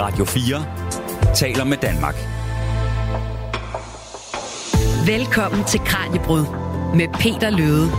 [0.00, 2.14] Radio 4 taler med Danmark.
[5.06, 6.44] Velkommen til Kranjebrud
[6.96, 7.90] med Peter Løde.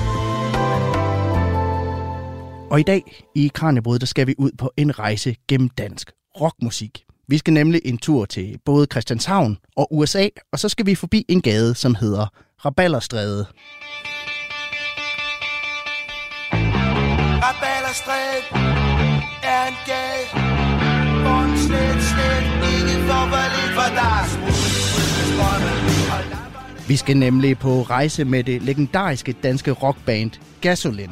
[2.71, 6.11] Og i dag i Kranjebrud, der skal vi ud på en rejse gennem dansk
[6.41, 7.03] rockmusik.
[7.27, 11.25] Vi skal nemlig en tur til både Christianshavn og USA, og så skal vi forbi
[11.29, 12.27] en gade, som hedder
[12.65, 13.45] Raballerstræde.
[17.43, 18.41] Raballerstræde
[19.43, 20.60] er en gade,
[21.71, 23.23] slet, slet ikke for
[23.55, 24.31] lidt for deres
[26.87, 31.11] Vi skal nemlig på rejse med det legendariske danske rockband Gasolin.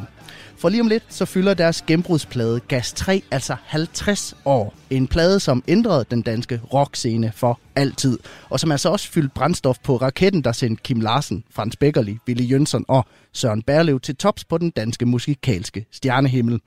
[0.58, 4.79] For lige om lidt, så fylder deres gennembrudsplade Gas 3 altså 50 år.
[4.90, 8.20] En plade, som ændrede den danske rockscene for altid.
[8.50, 12.52] Og som altså også fyldte brændstof på raketten, der sendte Kim Larsen, Frans Beckerli, Willy
[12.52, 16.60] Jønsson og Søren Berlev til tops på den danske musikalske stjernehimmel.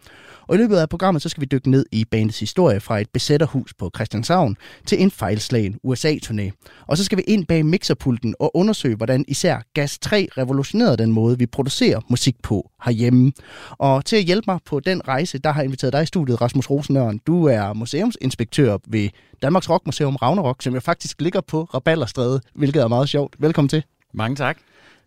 [0.47, 3.09] Og i løbet af programmet, så skal vi dykke ned i bandets historie fra et
[3.13, 6.51] besætterhus på Christianshavn til en fejlslagen USA-turné.
[6.87, 11.13] Og så skal vi ind bag mixerpulten og undersøge, hvordan især Gas 3 revolutionerede den
[11.13, 13.33] måde, vi producerer musik på herhjemme.
[13.71, 16.41] Og til at hjælpe mig på den rejse, der har jeg inviteret dig i studiet,
[16.41, 17.19] Rasmus Rosenørn.
[17.27, 17.73] Du er
[18.13, 19.09] museumsinspektør ved
[19.43, 23.37] Danmarks Rockmuseum Ragnarok, som jo faktisk ligger på Raballerstræde, hvilket er meget sjovt.
[23.39, 23.85] Velkommen til.
[24.15, 24.59] Mange tak.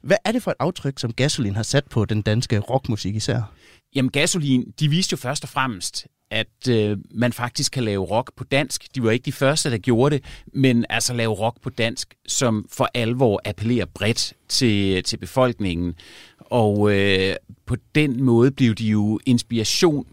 [0.02, 3.52] Hvad er det for et aftryk, som Gasolin har sat på den danske rockmusik især?
[3.96, 8.32] Jamen, Gasolin, de viste jo først og fremmest, at øh, man faktisk kan lave rock
[8.36, 8.96] på dansk.
[8.96, 12.66] De var ikke de første, der gjorde det, men altså lave rock på dansk, som
[12.72, 15.96] for alvor appellerer bredt til, til befolkningen.
[16.40, 20.06] Og øh, på den måde blev de jo inspiration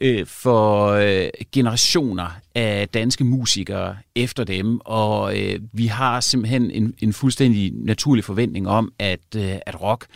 [0.00, 6.94] øh, for øh, generationer af danske musikere efter dem, og øh, vi har simpelthen en,
[6.98, 10.06] en fuldstændig naturlig forventning om, at, øh, at rock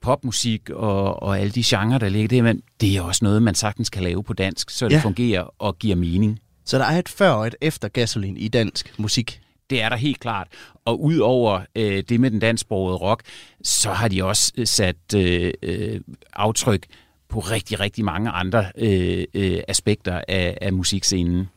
[0.00, 3.54] popmusik og, og alle de genrer, der ligger der, men det er også noget, man
[3.54, 5.00] sagtens kan lave på dansk, så det ja.
[5.00, 6.40] fungerer og giver mening.
[6.64, 9.40] Så der er et før og et efter Gasolin i dansk musik?
[9.70, 10.48] Det er der helt klart.
[10.84, 13.22] Og udover øh, det med den dansksprogede rock,
[13.62, 16.00] så har de også øh, sat øh, øh,
[16.32, 16.86] aftryk
[17.28, 21.48] på rigtig, rigtig mange andre øh, øh, aspekter af, af musikscenen.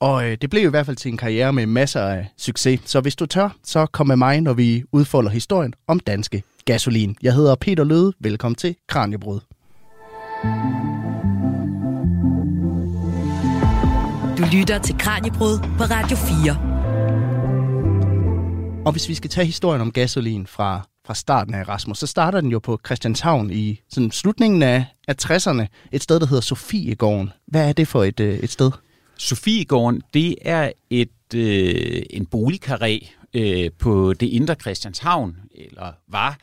[0.00, 2.80] Og øh, det blev i hvert fald til en karriere med masser af succes.
[2.84, 7.16] Så hvis du tør, så kom med mig, når vi udfolder historien om danske gasolin.
[7.22, 8.12] Jeg hedder Peter Løde.
[8.20, 9.40] Velkommen til Kranjebrud.
[14.38, 16.78] Du lytter til Kranjebrud på Radio 4.
[18.86, 22.40] Og hvis vi skal tage historien om gasolin fra, fra starten af Rasmus, så starter
[22.40, 25.66] den jo på Christianshavn i sådan slutningen af, af 60'erne.
[25.92, 27.30] Et sted, der hedder Sofiegården.
[27.46, 28.70] Hvad er det for et, øh, et sted?
[29.16, 36.38] Sofiegården, det er et, øh, en boligkarré øh, på det indre Christianshavn, eller var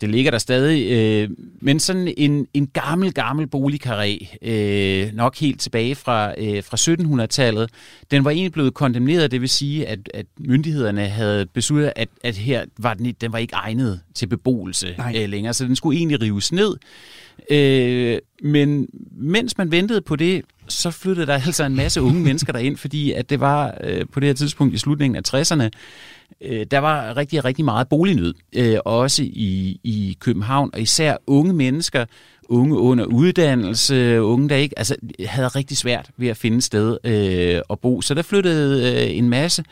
[0.00, 1.30] det ligger der stadig, øh,
[1.60, 6.76] men sådan en, en gammel, gammel boligkarré, øh, nok helt tilbage fra, øh, fra
[7.22, 7.70] 1700-tallet,
[8.10, 12.36] den var egentlig blevet kondemneret, det vil sige, at, at myndighederne havde besluttet, at, at
[12.36, 16.20] her var den, den var ikke egnet til beboelse øh, længere, så den skulle egentlig
[16.20, 16.76] rives ned.
[17.50, 22.52] Øh, men mens man ventede på det, så flyttede der altså en masse unge mennesker
[22.52, 25.68] derind, fordi at det var øh, på det her tidspunkt i slutningen af 60'erne,
[26.40, 31.52] øh, der var rigtig, rigtig meget bolignød, øh, også i, i København, og især unge
[31.52, 32.04] mennesker,
[32.48, 34.96] unge under uddannelse, unge, der ikke altså,
[35.26, 38.00] havde rigtig svært ved at finde sted øh, at bo.
[38.00, 39.64] Så der flyttede øh, en masse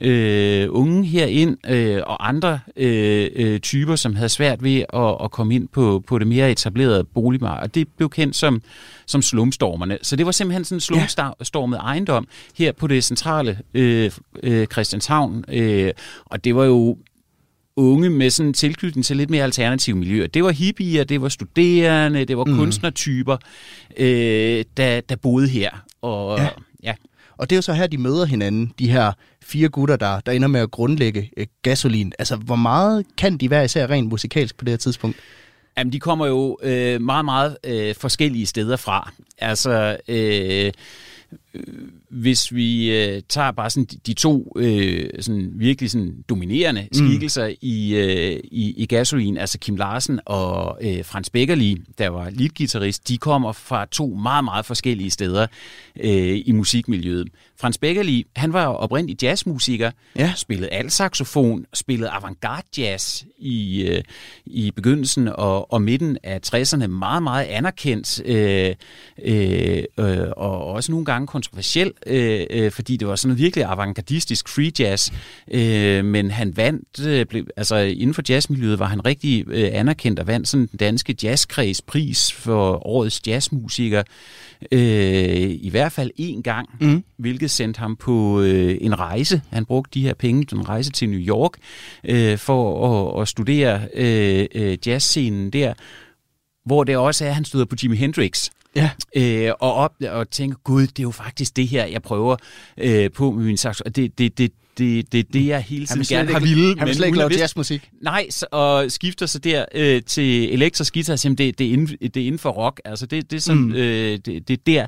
[0.00, 5.30] øh, unge herind, øh, og andre øh, øh, typer, som havde svært ved at, at
[5.30, 7.62] komme ind på, på det mere etablerede boligmarked.
[7.62, 8.62] Og det blev kendt som,
[9.06, 9.98] som slumstormerne.
[10.02, 11.82] Så det var simpelthen sådan en slumstormet ja.
[11.82, 12.28] ejendom
[12.58, 14.10] her på det centrale øh,
[14.42, 15.44] øh, Christianshavn.
[15.48, 15.92] Øh,
[16.24, 16.96] og det var jo
[17.78, 20.26] unge med sådan en tilknytning til lidt mere alternative miljøer.
[20.26, 22.56] Det var hippier, det var studerende, det var mm.
[22.56, 23.36] kunstnertyper,
[23.96, 25.70] øh, der, der boede her.
[26.02, 26.48] Og, ja.
[26.82, 26.94] ja.
[27.36, 29.12] Og det er jo så her, de møder hinanden, de her
[29.42, 32.12] fire gutter, der, der ender med at grundlægge øh, gasolin.
[32.18, 35.16] Altså, hvor meget kan de være især rent musikalsk på det her tidspunkt?
[35.78, 39.12] Jamen, de kommer jo øh, meget, meget øh, forskellige steder fra.
[39.38, 40.72] Altså, øh,
[42.10, 46.88] hvis vi øh, tager bare sådan de, de to øh, sådan virkelig sådan dominerende mm.
[46.94, 47.54] skikkelser mm.
[47.60, 53.08] i, øh, i, i Gasolin, altså Kim Larsen og øh, Frans Beckerli, der var leadgitarrist,
[53.08, 55.46] de kommer fra to meget, meget forskellige steder
[56.00, 57.28] øh, i musikmiljøet.
[57.60, 60.32] Frans Beckerli, han var oprindelig jazzmusiker, ja.
[60.36, 64.02] spillede alt-saxofon, spillede avantgarde jazz i, øh,
[64.46, 68.74] i begyndelsen og, og midten af 60'erne, meget, meget anerkendt, øh,
[69.24, 74.48] øh, øh, og også nogle gange kontroversiel, øh, øh, fordi det var sådan virkelig avantgardistisk
[74.48, 75.10] free jazz,
[75.50, 80.20] øh, men han vandt, øh, blev, altså inden for jazzmiljøet var han rigtig øh, anerkendt
[80.20, 84.02] og vandt sådan den danske jazzkredspris for årets jazzmusiker,
[84.72, 87.04] øh, i hvert fald én gang, mm.
[87.16, 89.42] hvilket sendte ham på øh, en rejse.
[89.50, 91.52] Han brugte de her penge til en rejse til New York
[92.04, 95.74] øh, for at, at studere øh, øh, jazzscenen der,
[96.64, 98.50] hvor det også er, at han støder på Jimi Hendrix.
[98.76, 98.90] Ja.
[99.16, 102.36] Øh, og op og tænker, gud, det er jo faktisk det her, jeg prøver
[102.78, 103.80] øh, på med min sax.
[103.80, 106.78] Og det, det, det, det, det, det jeg hele tiden gerne har ville.
[106.78, 107.90] Han vil slet ikke lave jazzmusik.
[108.02, 111.72] Nej, så, og skifter så der øh, til elektrisk guitar, og siger, det, det, er
[111.72, 112.80] inden, det er inden for rock.
[112.84, 113.72] Altså det, det er sådan, mm.
[113.72, 114.86] øh, det, det, er der,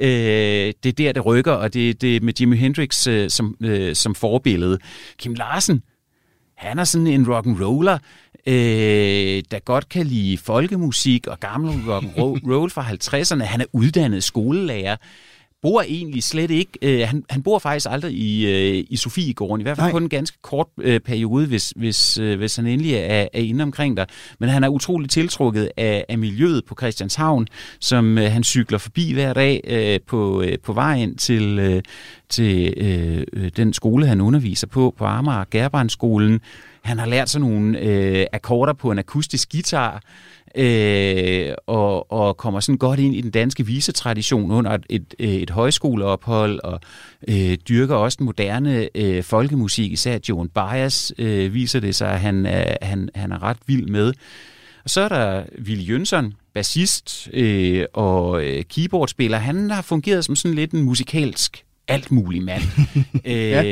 [0.00, 3.56] øh, det er der, det rykker, og det, det er med Jimi Hendrix øh, som,
[3.60, 4.78] øh, som forbillede.
[5.18, 5.82] Kim Larsen,
[6.56, 7.98] han er sådan en rock and roller,
[8.46, 13.44] øh, der godt kan lide folkemusik og gammel rock and roll fra 50'erne.
[13.44, 14.96] Han er uddannet skolelærer
[15.62, 19.62] bor egentlig slet ikke, øh, han, han bor faktisk aldrig i, øh, i Sofiegården, i
[19.62, 19.92] hvert fald Nej.
[19.92, 23.62] kun en ganske kort øh, periode, hvis, hvis, øh, hvis han endelig er, er inde
[23.62, 24.04] omkring der.
[24.38, 27.46] Men han er utroligt tiltrukket af, af miljøet på Christianshavn,
[27.80, 31.82] som øh, han cykler forbi hver dag øh, på, øh, på vejen til, øh,
[32.28, 36.40] til øh, øh den skole, han underviser på, på Amager Gærbarnskolen.
[36.82, 40.02] Han har lært sådan nogle øh, akkorder på en akustisk guitar,
[40.54, 45.28] øh, og, og kommer sådan godt ind i den danske visetradition under et, et, øh,
[45.28, 46.80] et højskoleophold, og
[47.28, 52.20] øh, dyrker også den moderne øh, folkemusik, især Joan Baez øh, viser det sig, at
[52.20, 54.12] han, er, han, han er ret vild med.
[54.84, 59.38] Og så er der Ville Jønsson, bassist øh, og øh, keyboardspiller.
[59.38, 62.62] Han har fungeret som sådan lidt en musikalsk alt mulig mand.
[63.24, 63.64] ja.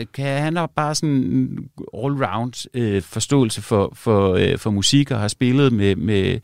[0.00, 1.58] øh, kan han har bare sådan
[1.94, 6.40] all-round øh, forståelse for, for, øh, for musik og har spillet med, med,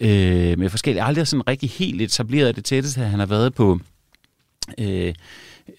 [0.00, 1.02] øh, med forskellige...
[1.02, 3.78] Aldrig sådan rigtig helt etableret det tætteste, han har været på...
[4.78, 5.14] Øh,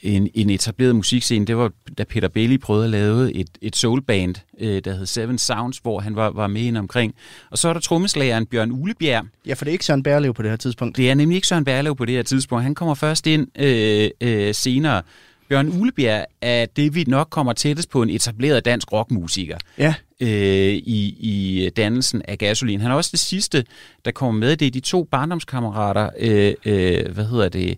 [0.06, 4.36] en, en etableret musikscene, det var da Peter Bailey prøvede at lave et, et soulband,
[4.60, 7.16] øh, der hed Seven Sounds, hvor han var, var med ind omkring.
[7.52, 9.26] Og så er der trommeslageren Bjørn Ulebjerg.
[9.46, 10.98] Ja, for det er ikke Søren Bærlev på det her tidspunkt.
[10.98, 12.64] Det er nemlig ikke Søren Bærlev på det her tidspunkt.
[12.64, 15.02] Han kommer først ind øh, øh, senere.
[15.50, 19.58] Bjørn Ulebjerg er det, vi nok kommer tættest på en etableret dansk rockmusiker.
[19.78, 19.94] Ja.
[20.20, 22.82] Øh, i, i dannelsen af Gasolin.
[22.82, 23.64] Han er også det sidste,
[24.06, 24.58] der kommer med.
[24.58, 27.78] Det er de to barndomskammerater, øh, øh, hvad hedder det,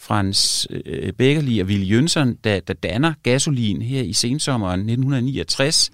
[0.00, 5.90] Frans øh, Beckerli og Willy Jønsson, der, der danner gasolin her i sensommeren 1969.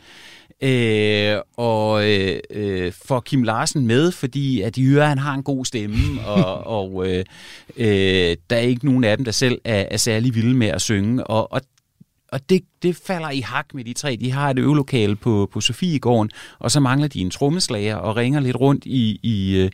[0.62, 5.42] Øh, og øh, øh, får Kim Larsen med, fordi at de hører, han har en
[5.42, 7.24] god stemme, og, og øh,
[7.76, 10.80] øh, der er ikke nogen af dem, der selv er, er særlig vilde med at
[10.80, 11.26] synge.
[11.26, 11.60] Og, og
[12.36, 14.16] og det, det falder i hak med de tre.
[14.20, 18.40] De har et øvelokale på, på Sofiegården, og så mangler de en trommeslager og ringer
[18.40, 19.70] lidt rundt i, i øh,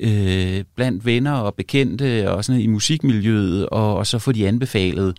[0.00, 5.16] øh blandt venner og bekendte og sådan i musikmiljøet, og, og så får de anbefalet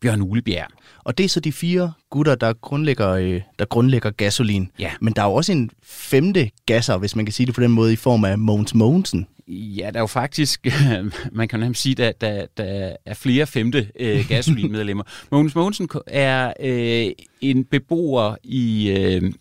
[0.00, 0.68] Bjørn Ulebjerg.
[1.06, 4.70] Og det er så de fire gutter, der grundlægger, øh, der grundlægger gasolin.
[4.78, 4.90] Ja.
[5.00, 7.70] Men der er jo også en femte gasser, hvis man kan sige det på den
[7.70, 9.26] måde, i form af Mogens Mogensen.
[9.48, 10.66] Ja, der er jo faktisk,
[11.32, 15.04] man kan nemlig sige, at der, der er flere femte øh, gasolinmedlemmer.
[15.32, 19.32] Mogens Mogensen er øh, en beboer i, øh,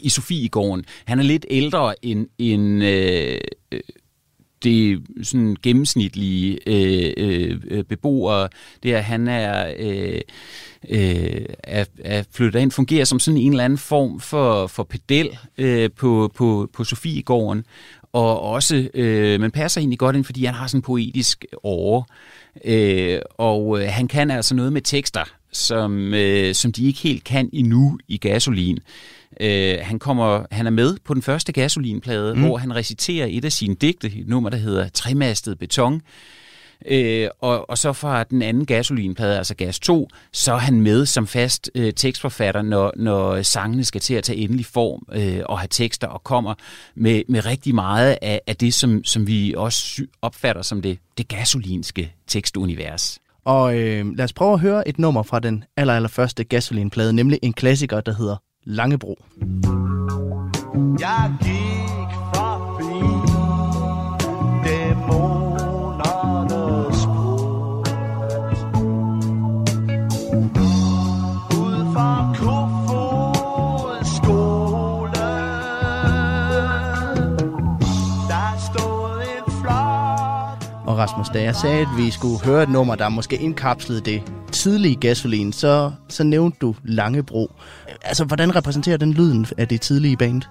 [0.00, 0.84] i Sofiegården.
[1.04, 3.40] Han er lidt ældre end, end øh,
[4.64, 7.12] det sådan gennemsnitlige øh,
[7.70, 8.48] øh, beboere.
[8.82, 10.20] Det er, han er, øh,
[10.88, 15.38] øh, er, er flyttet ind, fungerer som sådan en eller anden form for, for pedel
[15.58, 17.64] øh, på, på, på Sofiegården
[18.12, 22.04] og også, øh, man passer egentlig godt ind, fordi han har sådan en poetisk åre,
[22.64, 27.24] øh, og øh, han kan altså noget med tekster, som, øh, som de ikke helt
[27.24, 28.76] kan endnu i Gasolin.
[28.76, 28.82] Øh,
[29.82, 32.40] han, kommer, han er med på den første Gasolinplade, mm.
[32.40, 36.02] hvor han reciterer et af sine digte, et nummer, der hedder Tremastet Beton,
[36.86, 41.06] Øh, og, og så fra den anden gasolinplade, altså Gas 2, så er han med
[41.06, 45.58] som fast øh, tekstforfatter, når, når sangene skal til at tage endelig form øh, og
[45.58, 46.54] have tekster, og kommer
[46.94, 51.28] med, med rigtig meget af, af det, som, som vi også opfatter som det, det
[51.28, 53.18] gasolinske tekstunivers.
[53.44, 57.12] Og øh, lad os prøve at høre et nummer fra den aller, aller første gasolinplade,
[57.12, 58.36] nemlig en klassiker, der hedder
[58.70, 59.16] Langebro.
[61.00, 61.67] Jeg giver
[80.98, 84.96] Rasmus, da jeg sagde, at vi skulle høre et nummer, der måske indkapslede det tidlige
[84.96, 87.52] gasolin, så, så nævnte du Langebro.
[88.02, 90.42] Altså, hvordan repræsenterer den lyden af det tidlige band?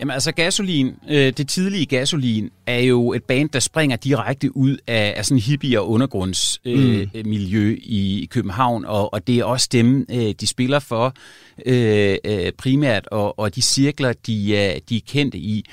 [0.00, 4.76] Jamen altså Gasolin, øh, det tidlige Gasolin, er jo et band, der springer direkte ud
[4.86, 7.30] af, af sådan hippie- og undergrundsmiljø øh, mm.
[7.30, 11.14] miljø i København, og, og det er også dem, øh, de spiller for
[11.66, 15.64] øh, øh, primært, og, og de cirkler, de, er, de er kendte i.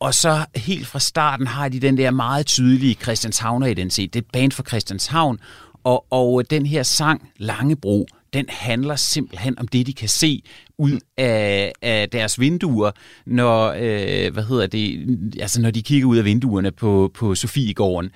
[0.00, 4.14] Og så helt fra starten har de den der meget tydelige Christianshavner-identitet.
[4.14, 5.38] Det er et band for Christianshavn,
[5.84, 10.42] og, og den her sang, Langebro, den handler simpelthen om det, de kan se
[10.78, 12.90] ud af, af deres vinduer,
[13.26, 15.06] når, øh, hvad hedder det,
[15.40, 18.10] altså når de kigger ud af vinduerne på, på Sofiegården.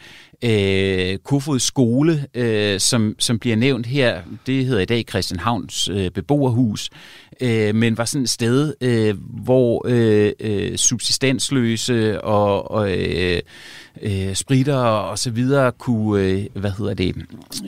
[0.44, 6.10] Øh, Kofods skole, øh, som, som bliver nævnt her, det hedder i dag Christianhavns øh,
[6.10, 6.90] beboerhus,
[7.40, 13.40] øh, men var sådan et sted, øh, hvor øh, øh, subsistensløse og, og øh,
[14.02, 17.16] øh, spritter og så videre kunne, øh, hvad hedder det,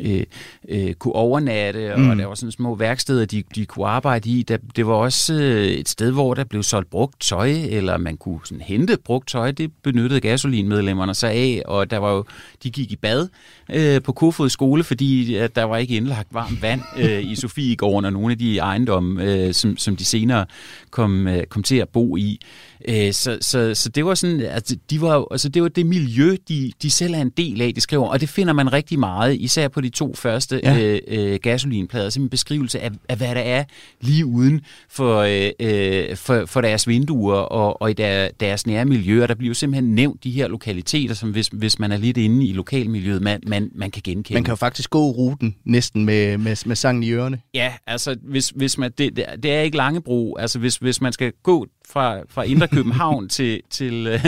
[0.02, 0.24] øh,
[0.68, 2.10] øh, kunne overnatte, mm.
[2.10, 4.42] og der var sådan små værksteder, de, de kunne arbejde i.
[4.42, 8.16] Der, det var også øh, et sted, hvor der blev solgt brugt tøj, eller man
[8.16, 9.50] kunne sådan hente brugt tøj.
[9.50, 12.24] Det benyttede gasolinmedlemmerne sig af, og der var jo,
[12.62, 13.28] de gik i bad
[13.72, 18.04] øh, på Kofod skole, fordi at der var ikke indlagt varmt vand øh, i Sofiegården
[18.04, 20.46] og nogle af de ejendomme, øh, som, som de senere
[20.90, 22.40] kom, øh, kom til at bo i.
[22.88, 26.36] Øh, så, så, så det var sådan, altså, de var, altså, det var det miljø,
[26.48, 29.36] de, de selv er en del af, de skriver, og det finder man rigtig meget,
[29.40, 30.78] især på de to første ja.
[30.78, 33.64] øh, øh, gasolinplader, som en beskrivelse af, af, hvad der er
[34.00, 38.84] lige uden for, øh, øh, for, for deres vinduer og, og i der, deres nære
[38.84, 41.96] miljø, og der bliver jo simpelthen nævnt de her lokaliteter, som hvis, hvis man er
[41.96, 44.36] lidt inde i lokalmiljøet, man, man, man kan genkende.
[44.36, 47.40] Man kan jo faktisk gå ruten næsten med, med, med sangen i ørerne.
[47.54, 51.32] Ja, altså hvis, hvis man, det, det er ikke Langebro, altså hvis, hvis man skal
[51.42, 54.24] gå fra, fra Indre København til, til, øh,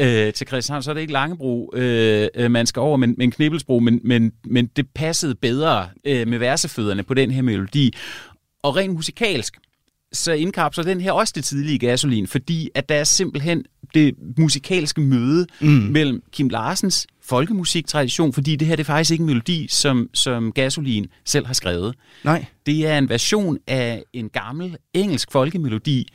[0.00, 3.30] øh, til Christianshavn, så er det ikke Langebro, øh, øh, man skal over, men, men
[3.30, 7.94] Knibbelsbro, men, men, men det passede bedre øh, med versefødderne på den her melodi.
[8.62, 9.56] Og rent musikalsk,
[10.12, 15.00] så indkapsler den her også det tidlige gasolin, fordi at der er simpelthen det musikalske
[15.00, 15.68] møde mm.
[15.68, 20.52] mellem Kim Larsens folkemusiktradition, fordi det her det er faktisk ikke en melodi, som, som
[20.52, 21.94] Gasolin selv har skrevet.
[22.24, 22.44] Nej.
[22.66, 26.08] Det er en version af en gammel engelsk folkemelodi,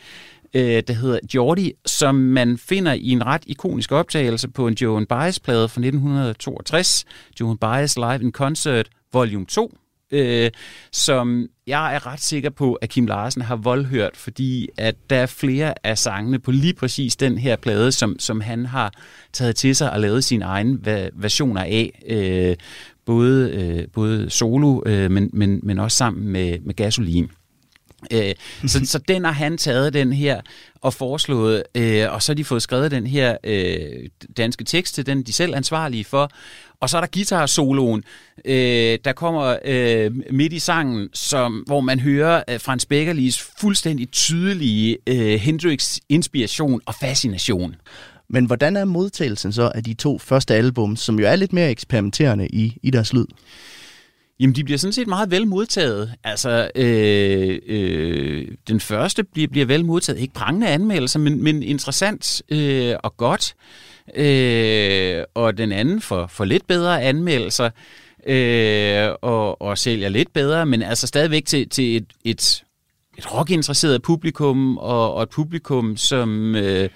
[0.54, 5.06] øh, der hedder Jordi, som man finder i en ret ikonisk optagelse på en Joan
[5.06, 7.06] Baez-plade fra 1962,
[7.40, 9.78] Joan Baez Live in Concert, volume 2,
[10.12, 10.52] øh,
[10.92, 15.26] som jeg er ret sikker på, at Kim Larsen har voldhørt, fordi at der er
[15.26, 18.94] flere af sangene på lige præcis den her plade, som, som han har
[19.34, 20.80] taget til sig og lavet sine egne
[21.14, 22.02] versioner af.
[22.08, 22.56] Øh,
[23.06, 27.30] både, øh, både solo, øh, men, men, men også sammen med, med Gasolin.
[28.12, 28.36] Øh,
[28.68, 30.42] så, så den har han taget den her
[30.82, 35.06] og foreslået, øh, og så har de fået skrevet den her øh, danske tekst til
[35.06, 36.32] den, de selv er ansvarlige for.
[36.80, 38.04] Og så er der guitar-soloen,
[38.46, 44.12] øh, der kommer øh, midt i sangen, som, hvor man hører øh, Frans Beckerlis fuldstændig
[44.12, 47.76] tydelige øh, Hendrix-inspiration og fascination.
[48.30, 51.72] Men hvordan er modtagelsen så af de to første album, som jo er lidt mere
[51.72, 53.26] eksperimenterende i, i deres lyd?
[54.42, 56.14] Jamen, de bliver sådan set meget vel modtaget.
[56.24, 60.20] Altså, øh, øh, den første bliver, bliver vel modtaget.
[60.20, 63.56] Ikke prangende anmeldelser, men, men interessant øh, og godt.
[64.16, 67.70] Øh, og den anden får, får lidt bedre anmeldelser
[68.28, 72.64] øh, og, og sælger lidt bedre, men altså stadigvæk til, til et, et,
[73.18, 76.56] et rockinteresseret publikum og, og et publikum, som...
[76.56, 76.90] Øh,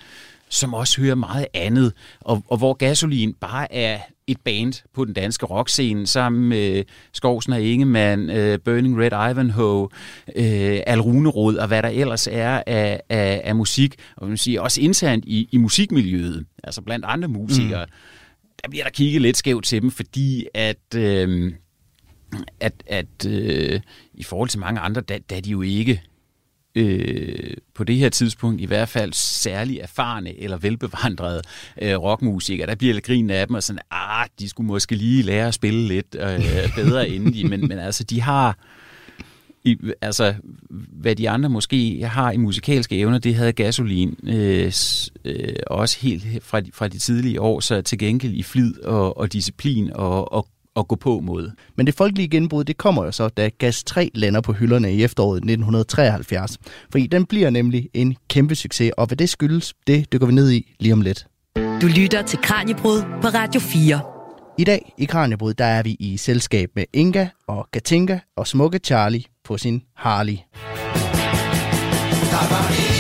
[0.49, 5.13] som også hører meget andet, og, og hvor Gasolin bare er et band på den
[5.13, 9.89] danske rockscene, sammen med Skovsen og Ingemann, uh, Burning Red Ivanhoe, uh,
[10.87, 14.81] Al Runerod og hvad der ellers er af, af, af musik, og man siger, også
[14.81, 17.91] internt i, i musikmiljøet, altså blandt andre musikere, mm.
[18.63, 20.77] der bliver der kigget lidt skævt til dem, fordi at...
[20.95, 21.51] Uh,
[22.59, 23.81] at, at uh,
[24.13, 26.01] i forhold til mange andre, der, der er de jo ikke
[26.75, 31.41] øh, på det her tidspunkt i hvert fald særlig erfarne eller velbevandrede
[31.81, 32.67] øh, rockmusikere.
[32.67, 35.53] Der bliver lidt grin af dem og sådan, ah, de skulle måske lige lære at
[35.53, 38.57] spille lidt øh, bedre inden de, men, men altså de har
[39.65, 40.33] i, altså,
[40.91, 44.71] hvad de andre måske har i musikalske evner, det havde Gasolin øh,
[45.25, 49.17] øh, også helt fra de, fra de tidlige år, så til gengæld i flid og,
[49.17, 51.51] og disciplin og, og at gå på mod.
[51.75, 55.03] Men det folkelige genbrud, det kommer jo så, da Gas 3 lander på hylderne i
[55.03, 56.57] efteråret 1973.
[56.91, 60.51] Fordi den bliver nemlig en kæmpe succes, og hvad det skyldes, det dykker vi ned
[60.51, 61.27] i lige om lidt.
[61.81, 64.01] Du lytter til Kranjebrud på Radio 4.
[64.57, 68.77] I dag i Kranjebrud, der er vi i selskab med Inga og Katinka og smukke
[68.77, 70.37] Charlie på sin Harley.
[72.31, 72.94] Der var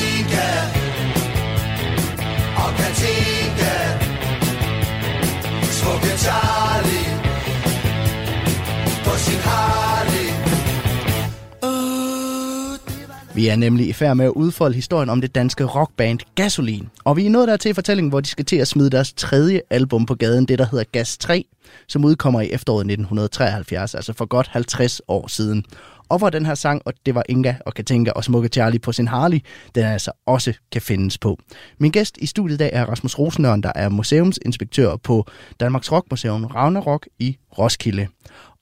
[13.45, 16.89] Vi er nemlig i færd med at udfolde historien om det danske rockband Gasolin.
[17.03, 19.61] Og vi er nået der til fortællingen, hvor de skal til at smide deres tredje
[19.69, 21.45] album på gaden, det der hedder Gas 3,
[21.87, 25.63] som udkommer i efteråret 1973, altså for godt 50 år siden.
[26.09, 28.91] Og hvor den her sang, og det var Inga og Katinka og Smukke Charlie på
[28.91, 29.39] sin Harley,
[29.75, 31.39] den altså også kan findes på.
[31.77, 35.27] Min gæst i studiet i dag er Rasmus Rosenørn, der er museumsinspektør på
[35.59, 38.07] Danmarks Rockmuseum Ragnarok i Roskilde.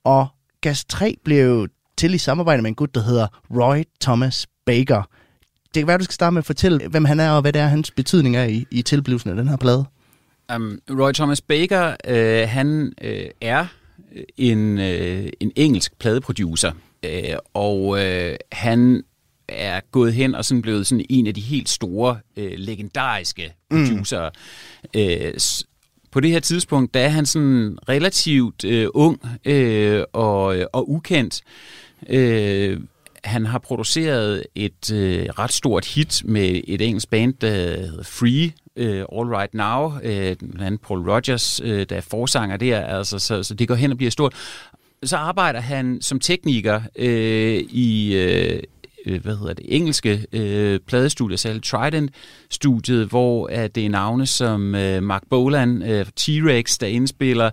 [0.04, 0.26] Og
[0.60, 5.02] Gas 3 blev til i samarbejde med en gut, der hedder Roy Thomas Baker.
[5.74, 7.62] Det kan være, du skal starte med at fortælle, hvem han er, og hvad det
[7.62, 9.84] er, hans betydning er i, i tilblivelsen af den her plade.
[10.54, 13.66] Um, Roy Thomas Baker, øh, han øh, er
[14.36, 19.02] en, øh, en engelsk pladeproducer, øh, og øh, han
[19.48, 24.30] er gået hen og sådan blevet sådan en af de helt store, øh, legendariske producer.
[24.94, 25.00] Mm.
[25.00, 25.34] Øh,
[26.10, 31.40] på det her tidspunkt, der er han sådan relativt øh, ung øh, og, og ukendt.
[32.08, 32.80] Øh,
[33.24, 38.52] han har produceret et øh, ret stort hit med et engelsk band, der hedder Free,
[38.76, 43.42] øh, All Right Now, øh, blandt Paul Rogers, øh, der er forsanger der, altså, så,
[43.42, 44.34] så det går hen og bliver stort.
[45.02, 48.62] Så arbejder han som tekniker øh, i, øh,
[49.06, 54.74] øh, hvad hedder det, engelske øh, pladestudie, særligt Trident-studiet, hvor øh, det er navne som
[54.74, 57.50] øh, Mark Bolan, øh, T-Rex, der indspiller,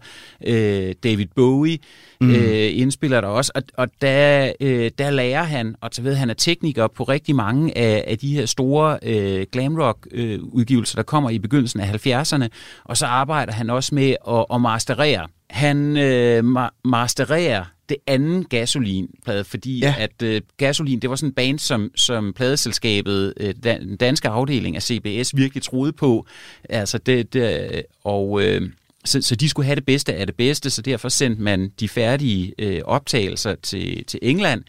[0.48, 1.78] øh, David Bowie,
[2.22, 2.30] mm.
[2.30, 6.30] øh, indspiller der også, og, og der, øh, der lærer han, og så ved han
[6.30, 11.30] er tekniker på rigtig mange af, af de her store øh, glamrock-udgivelser, øh, der kommer
[11.30, 12.48] i begyndelsen af 70'erne,
[12.84, 15.28] og så arbejder han også med at, at masterere.
[15.50, 19.96] Han øh, ma- mastererer det anden gasolin-plade, fordi ja.
[19.98, 24.76] at øh, gasolin, det var sådan en band, som, som pladeselskabet, øh, den danske afdeling
[24.76, 26.26] af CBS, virkelig troede på.
[26.70, 28.70] Altså det, det og øh,
[29.06, 31.90] så, så de skulle have det bedste af det bedste, så derfor sendte man de
[31.90, 34.64] færdige øh, optagelser til, til England,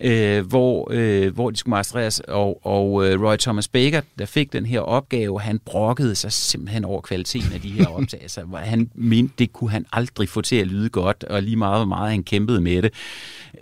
[0.00, 4.52] øh, hvor, øh, hvor de skulle mastereres, og, og øh, Roy Thomas Baker, der fik
[4.52, 8.56] den her opgave, han brokkede sig simpelthen over kvaliteten af de her optagelser.
[8.56, 11.96] han mente, det kunne han aldrig få til at lyde godt, og lige meget, hvor
[11.96, 12.92] meget han kæmpede med det.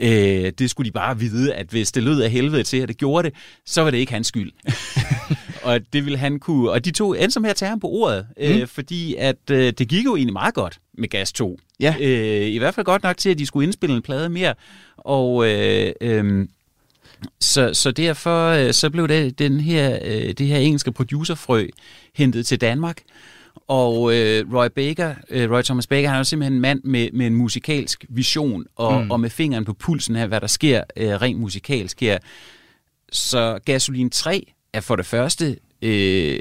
[0.00, 2.96] Øh, det skulle de bare vide, at hvis det lød af helvede til, at det
[2.96, 4.52] gjorde det, så var det ikke hans skyld.
[5.66, 8.26] og det ville han kunne, og de to endte som her tage ham på ordet,
[8.40, 8.68] øh, mm.
[8.68, 11.58] fordi at øh, det gik jo egentlig meget godt med Gas 2.
[11.80, 11.94] Ja.
[12.00, 14.54] Øh, I hvert fald godt nok til, at de skulle indspille en plade mere,
[14.96, 16.48] og øh, øh,
[17.40, 21.66] så, så derfor øh, så blev det, den her, øh, det her engelske producerfrø
[22.14, 23.02] hentet til Danmark,
[23.68, 27.08] og øh, Roy Baker, øh, Roy Thomas Baker, han er jo simpelthen en mand med,
[27.12, 29.10] med en musikalsk vision, og, mm.
[29.10, 32.18] og med fingeren på pulsen af, hvad der sker øh, rent musikalsk her.
[33.12, 36.38] Så Gasolin 3 er for det første øh,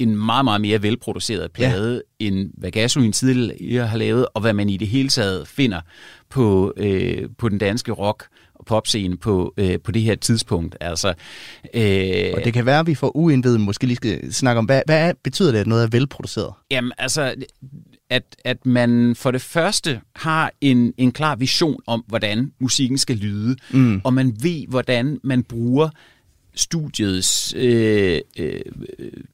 [0.00, 2.26] en meget, meget mere velproduceret plade, ja.
[2.26, 5.80] end hvad Gasolin tidligere har lavet, og hvad man i det hele taget finder
[6.30, 10.76] på, øh, på den danske rock og popscene på, øh, på det her tidspunkt.
[10.80, 11.08] Altså,
[11.74, 14.82] øh, og det kan være, at vi får uindvidet måske lige skal snakke om, hvad,
[14.86, 16.52] hvad betyder det, at noget er velproduceret?
[16.70, 17.34] Jamen, altså,
[18.10, 23.16] at, at man for det første har en, en klar vision om, hvordan musikken skal
[23.16, 24.00] lyde, mm.
[24.04, 25.88] og man ved, hvordan man bruger
[26.54, 28.60] studiets øh, øh,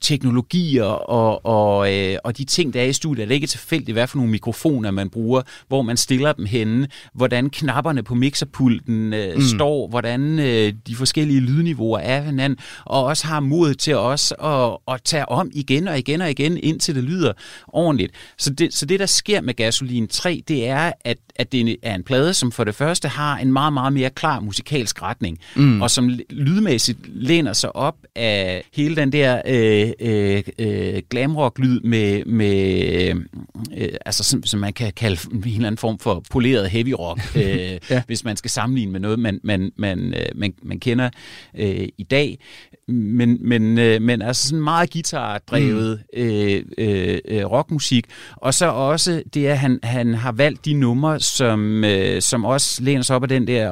[0.00, 3.28] teknologier og, og, øh, og de ting, der er i studiet.
[3.28, 6.88] Det er ikke tilfældigt, hvad for nogle mikrofoner man bruger, hvor man stiller dem henne,
[7.14, 9.40] hvordan knapperne på mixerpulten øh, mm.
[9.40, 14.76] står, hvordan øh, de forskellige lydniveauer er hinanden, og også har mod til os at,
[14.88, 17.32] at tage om igen og igen og igen, indtil det lyder
[17.68, 18.12] ordentligt.
[18.38, 21.94] Så det, så det der sker med Gasolin 3, det er, at, at det er
[21.94, 25.82] en plade, som for det første har en meget, meget mere klar musikalsk retning, mm.
[25.82, 32.24] og som lydmæssigt læner sig op af hele den der øh, øh, øh, glamrock-lyd med,
[32.24, 33.14] med
[33.76, 37.20] øh, altså som, som man kan kalde en eller anden form for poleret heavy rock,
[37.36, 38.02] øh, ja.
[38.06, 41.10] hvis man skal sammenligne med noget, man, man, man, øh, man, man kender
[41.58, 42.38] øh, i dag.
[42.88, 46.22] Men, men, øh, men altså sådan meget guitar-drevet mm.
[46.22, 48.06] øh, øh, øh, rockmusik.
[48.36, 52.82] Og så også det, at han, han har valgt de numre, som, øh, som også
[52.82, 53.70] læner sig op af den der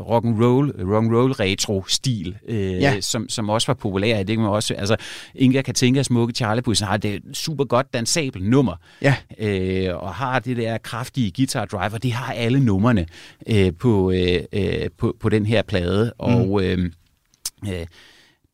[0.00, 3.00] rock and roll, rock and roll retro stil, øh, ja.
[3.00, 4.16] som, som også var populær.
[4.16, 4.96] Det kan man også, altså,
[5.34, 9.14] Inga kan tænke, at Smukke Charlie Puth har det super godt dansabel nummer, ja.
[9.38, 11.98] øh, og har det der kraftige guitar driver.
[11.98, 13.06] Det har alle numrene
[13.46, 16.60] øh, på, øh, øh, på, på den her plade, og mm.
[16.60, 16.90] øh,
[17.68, 17.86] øh,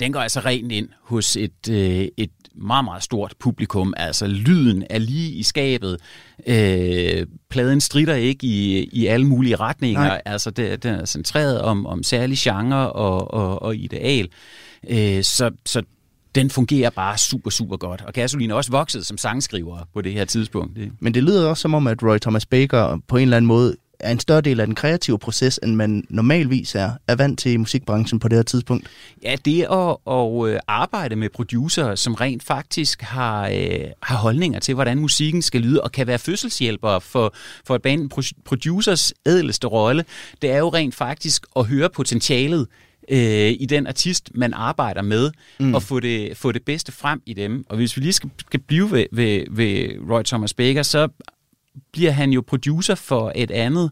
[0.00, 3.94] den går altså rent ind hos et, øh, et meget, meget stort publikum.
[3.96, 6.00] Altså, lyden er lige i skabet.
[6.46, 10.00] Øh, pladen strider ikke i, i alle mulige retninger.
[10.00, 10.22] Nej.
[10.24, 14.28] Altså, det, den er centreret om, om særlig genre og, og, og ideal.
[14.88, 15.82] Øh, så, så
[16.34, 18.02] den fungerer bare super, super godt.
[18.06, 20.78] Og Gasoline er også vokset som sangskriver på det her tidspunkt.
[21.00, 23.76] Men det lyder også som om, at Roy Thomas Baker på en eller anden måde
[24.00, 27.52] er en større del af den kreative proces, end man normalvis er, er vant til
[27.52, 28.86] i musikbranchen på det her tidspunkt.
[29.22, 34.60] Ja, det at, at øh, arbejde med producer, som rent faktisk har, øh, har holdninger
[34.60, 38.10] til, hvordan musikken skal lyde, og kan være fødselshjælpere for, for et band.
[38.44, 40.04] Producers ædelste rolle,
[40.42, 42.66] det er jo rent faktisk at høre potentialet
[43.08, 45.30] øh, i den artist, man arbejder med,
[45.60, 45.74] mm.
[45.74, 47.64] og få det, få det bedste frem i dem.
[47.68, 51.08] Og hvis vi lige skal, skal blive ved, ved, ved Roy Thomas Baker, så
[51.92, 53.90] bliver han jo producer for et andet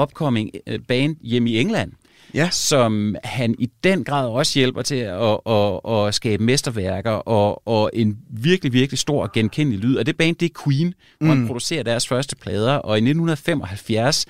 [0.00, 1.92] upcoming øh, band hjemme i England,
[2.34, 2.50] ja.
[2.50, 7.90] som han i den grad også hjælper til at, at, at skabe mesterværker og, og
[7.94, 9.96] en virkelig, virkelig stor og genkendelig lyd.
[9.96, 11.38] Og det band, det er Queen, hvor mm.
[11.38, 14.26] han producerer deres første plader, og i 1975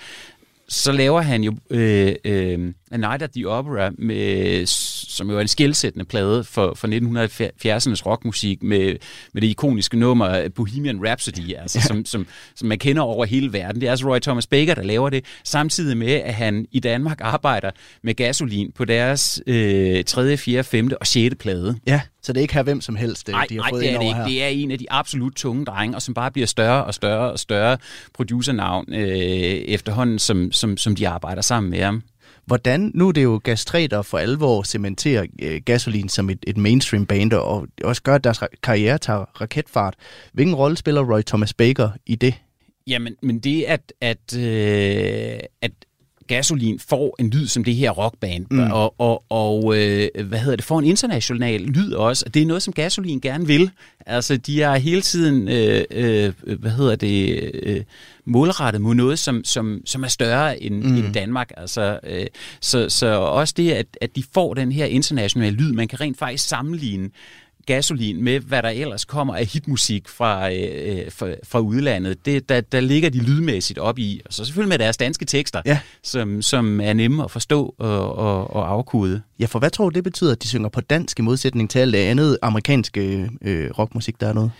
[0.69, 5.41] så laver han jo øh, øh, A Night at the Opera, med, som jo er
[5.41, 8.97] en skældsættende plade for, for 1970'ernes rockmusik, med,
[9.33, 13.81] med det ikoniske nummer Bohemian Rhapsody, altså, som, som, som man kender over hele verden.
[13.81, 17.19] Det er altså Roy Thomas Baker, der laver det, samtidig med, at han i Danmark
[17.21, 17.71] arbejder
[18.03, 20.91] med gasolin på deres øh, 3., 4., 5.
[21.01, 21.35] og 6.
[21.39, 21.79] plade.
[21.87, 23.93] Ja, så det er ikke her hvem som helst, nej, de har nej, fået det
[23.93, 24.17] er det ikke.
[24.17, 24.27] Her.
[24.27, 27.33] Det er en af de absolut tunge drenge, og som bare bliver større og større
[27.33, 27.79] og større
[28.15, 32.03] producernavn øh, efterhånden, som, som, som de arbejder sammen med ham.
[32.45, 37.07] Hvordan, nu er det jo gastreter for alvor cementerer øh, Gasolin som et, et mainstream
[37.07, 39.95] band, og også gør, at deres karriere tager raketfart.
[40.33, 42.35] Hvilken rolle spiller Roy Thomas Baker i det?
[42.87, 45.73] Jamen, men det at, at, øh, at
[46.27, 48.71] Gasolin får en lyd som det her rockband, mm.
[48.71, 52.47] og, og, og øh, hvad hedder det, får en international lyd også, og det er
[52.47, 53.71] noget, som Gasolin gerne vil.
[54.07, 57.83] Altså, de er hele tiden, øh, øh, hvad hedder det, øh,
[58.25, 60.97] målrettet mod noget, som, som, som er større end, mm.
[60.97, 61.51] end Danmark.
[61.57, 62.27] Altså, øh,
[62.61, 66.19] så, så også det, at, at de får den her internationale lyd, man kan rent
[66.19, 67.11] faktisk sammenligne
[67.67, 72.27] gasolin med, hvad der ellers kommer af hitmusik fra, øh, fra, fra udlandet.
[72.27, 74.21] Det, der, der ligger de lydmæssigt op i.
[74.25, 75.79] Og så selvfølgelig med deres danske tekster, ja.
[76.03, 79.23] som, som er nemme at forstå og, og, og afkode.
[79.39, 81.79] Ja, for hvad tror du, det betyder, at de synger på dansk i modsætning til
[81.79, 84.51] alt det andet amerikanske øh, rockmusik, der er noget?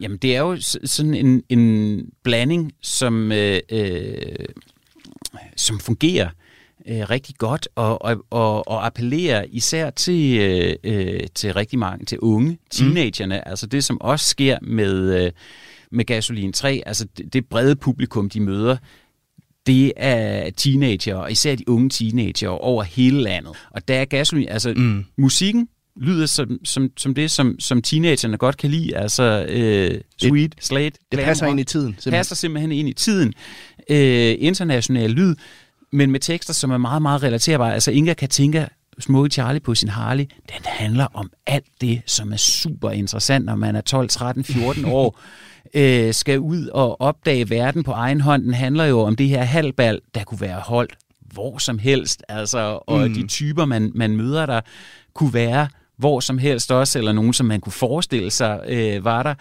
[0.00, 4.12] Jamen, det er jo sådan en, en blanding, som, øh, øh,
[5.56, 6.47] som fungerer øh,
[6.88, 12.18] rigtig godt og, og, og, og appellerer især til, øh, øh, til rigtig mange, til
[12.18, 13.34] unge, teenagerne.
[13.36, 13.50] Mm.
[13.50, 15.32] Altså det, som også sker med, øh,
[15.92, 18.76] med Gasolin 3, altså det, det brede publikum, de møder,
[19.66, 23.52] det er teenager, og især de unge teenager over hele landet.
[23.70, 25.04] Og der er Gasolin, altså mm.
[25.18, 25.68] musikken,
[26.00, 28.96] lyder som, som, som det, som, som teenagerne godt kan lide.
[28.96, 31.86] Altså øh, sweet, det, slate, Det passer ind i tiden.
[31.86, 32.12] Simpelthen.
[32.12, 33.32] passer simpelthen ind i tiden.
[33.90, 35.34] Øh, international lyd
[35.92, 37.74] men med tekster, som er meget, meget relaterbare.
[37.74, 42.32] Altså Inga kan tænke Smukke Charlie på sin Harley, den handler om alt det, som
[42.32, 45.20] er super interessant, når man er 12, 13, 14 år,
[45.74, 48.42] øh, skal ud og opdage verden på egen hånd.
[48.42, 50.94] Den handler jo om det her halvbal, der kunne være holdt
[51.32, 53.14] hvor som helst, altså, og mm.
[53.14, 54.60] de typer, man, man møder der,
[55.14, 59.22] kunne være hvor som helst også, eller nogen, som man kunne forestille sig øh, var
[59.22, 59.34] der.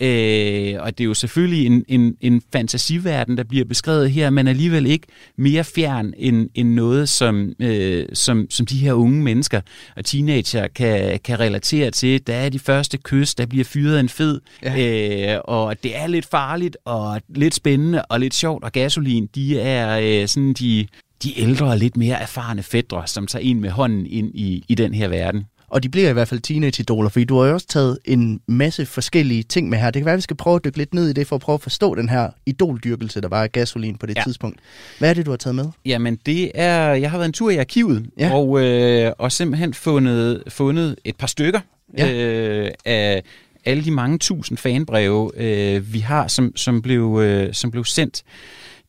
[0.00, 4.48] Øh, og det er jo selvfølgelig en, en, en fantasiverden, der bliver beskrevet her, men
[4.48, 9.60] alligevel ikke mere fjern end, end noget, som, øh, som, som de her unge mennesker
[9.96, 12.26] og teenager kan, kan relatere til.
[12.26, 15.34] Der er de første kys, der bliver fyret en fed, ja.
[15.34, 19.60] øh, og det er lidt farligt og lidt spændende og lidt sjovt, og gasolin, de
[19.60, 20.86] er øh, sådan de
[21.22, 24.74] de ældre og lidt mere erfarne fædre, som tager en med hånden ind i, i
[24.74, 25.44] den her verden.
[25.70, 28.86] Og de bliver i hvert fald teenage-idoler, fordi du har jo også taget en masse
[28.86, 29.90] forskellige ting med her.
[29.90, 31.42] Det kan være, at vi skal prøve at dykke lidt ned i det, for at
[31.42, 34.22] prøve at forstå den her idoldyrkelse, der var af gasolin på det ja.
[34.22, 34.60] tidspunkt.
[34.98, 35.66] Hvad er det, du har taget med?
[35.86, 36.94] Jamen, det er...
[36.94, 38.34] Jeg har været en tur i arkivet, ja.
[38.34, 41.60] og, øh, og simpelthen fundet, fundet et par stykker
[41.98, 42.12] ja.
[42.12, 43.22] øh, af
[43.64, 48.22] alle de mange tusind fanbreve, øh, vi har, som, som, blev, øh, som blev sendt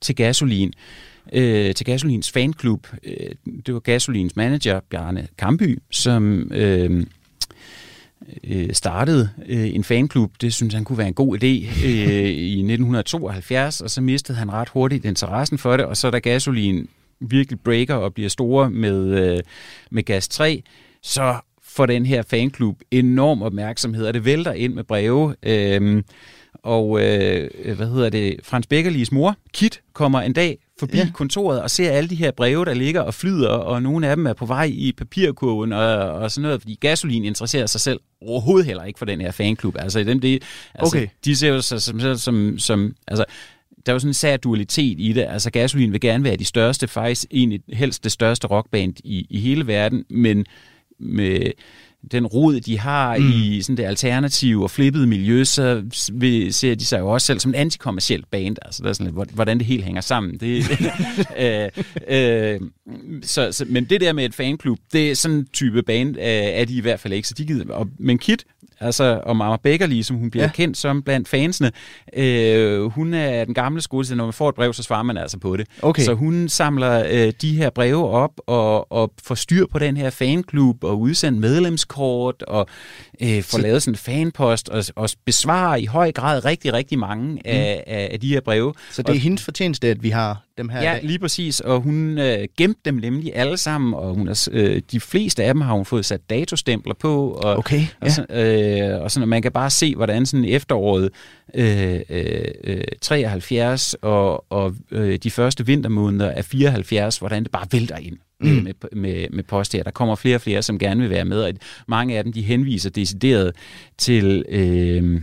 [0.01, 0.73] til gasolin
[1.33, 2.87] øh, til Gasolins fanklub.
[3.03, 3.29] Øh,
[3.65, 7.05] det var Gasolins manager, Bjarne Kamby, som øh,
[8.43, 10.31] øh, startede øh, en fanklub.
[10.41, 14.53] Det synes han kunne være en god idé øh, i 1972, og så mistede han
[14.53, 16.87] ret hurtigt interessen for det, og så da Gasolin
[17.19, 19.39] virkelig breaker og bliver store med, øh,
[19.91, 20.63] med Gas 3,
[21.01, 25.35] så får den her fanklub enorm opmærksomhed, og det vælter ind med breve.
[25.43, 26.03] Øh,
[26.53, 31.11] og øh, hvad hedder det, Frans Beckerlis mor, Kit, kommer en dag forbi ja.
[31.13, 34.27] kontoret og ser alle de her breve, der ligger og flyder, og nogle af dem
[34.27, 38.65] er på vej i papirkurven og, og sådan noget, fordi gasolin interesserer sig selv overhovedet
[38.65, 39.75] heller ikke for den her fanklub.
[39.79, 41.07] Altså, dem, det, altså okay.
[41.25, 43.25] de ser jo sig som, som, som altså,
[43.85, 45.25] der er jo sådan en sær dualitet i det.
[45.29, 49.39] Altså, gasolin vil gerne være de største, faktisk egentlig helst det største rockband i, i
[49.39, 50.45] hele verden, men
[50.99, 51.51] med
[52.11, 53.31] den rod, de har mm.
[53.33, 55.83] i sådan det alternative og flippede miljø, så
[56.13, 58.55] vil, ser de sig jo også selv som en antikommersielt band.
[58.61, 60.37] Altså, der er sådan lidt, hvordan det hele hænger sammen.
[60.39, 60.63] Det,
[61.39, 61.69] øh,
[62.07, 62.59] øh,
[63.21, 66.23] så, så, men det der med et fanklub, det er sådan en type band, øh,
[66.25, 67.27] er de i hvert fald ikke.
[67.27, 68.45] Så de gider, og, men Kit,
[68.81, 70.51] altså, og Mama Beckerli, som hun bliver ja.
[70.51, 71.71] kendt som blandt fansene,
[72.15, 75.17] øh, hun er den gamle skole, så når man får et brev, så svarer man
[75.17, 75.67] altså på det.
[75.81, 76.03] Okay.
[76.03, 80.09] Så hun samler øh, de her breve op og, og får styr på den her
[80.09, 82.67] fanklub og udsendt medlemskort og
[83.21, 83.61] øh, får så...
[83.61, 87.39] lavet sådan en fanpost og, og besvarer i høj grad rigtig, rigtig mange mm.
[87.45, 88.73] af, af, af de her breve.
[88.91, 91.03] Så det er og, hendes fortjeneste, at vi har dem her Ja, dag?
[91.03, 91.59] lige præcis.
[91.59, 95.53] Og hun øh, gemte dem nemlig alle sammen, og hun er, øh, de fleste af
[95.53, 97.31] dem har hun fået sat datostempler på.
[97.31, 101.09] Og, Okay, og, så, øh, og sådan, og man kan bare se, hvordan sådan efteråret
[101.53, 107.97] øh, øh, 73 og, og øh, de første vintermåneder af 74, hvordan det bare vælter
[107.97, 108.47] ind mm.
[108.47, 109.83] med, med, med post her.
[109.83, 111.53] Der kommer flere og flere, som gerne vil være med, og
[111.87, 113.55] mange af dem, de henviser decideret
[113.97, 114.45] til...
[114.49, 115.21] Øh,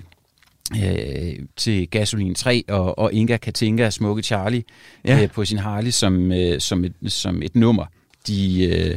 [0.77, 4.63] øh, til Gasolin 3 og, og Inga Katinka Smukke Charlie
[5.05, 5.17] Ja.
[5.17, 5.23] ja.
[5.23, 7.85] øh, på sin Harley som, øh, som, et, som et nummer.
[8.27, 8.97] De, øh,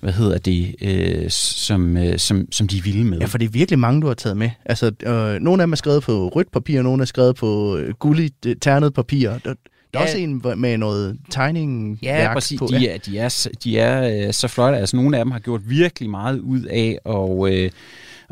[0.00, 3.18] hvad hedder det, øh, som, øh, som, som de er vilde med.
[3.18, 4.50] Ja, for det er virkelig mange, du har taget med.
[4.64, 7.76] Altså, øh, nogle af dem er skrevet på rødt papir, og nogle er skrevet på
[7.76, 9.30] øh, gulligt øh, ternet papir.
[9.30, 9.54] Der, der er
[9.94, 10.02] Ja.
[10.02, 12.58] også en med noget tegning Ja, præcis.
[12.58, 12.66] på.
[12.70, 14.78] De er, de er, de er øh, så flotte.
[14.78, 17.70] Altså, nogle af dem har gjort virkelig meget ud af at, øh,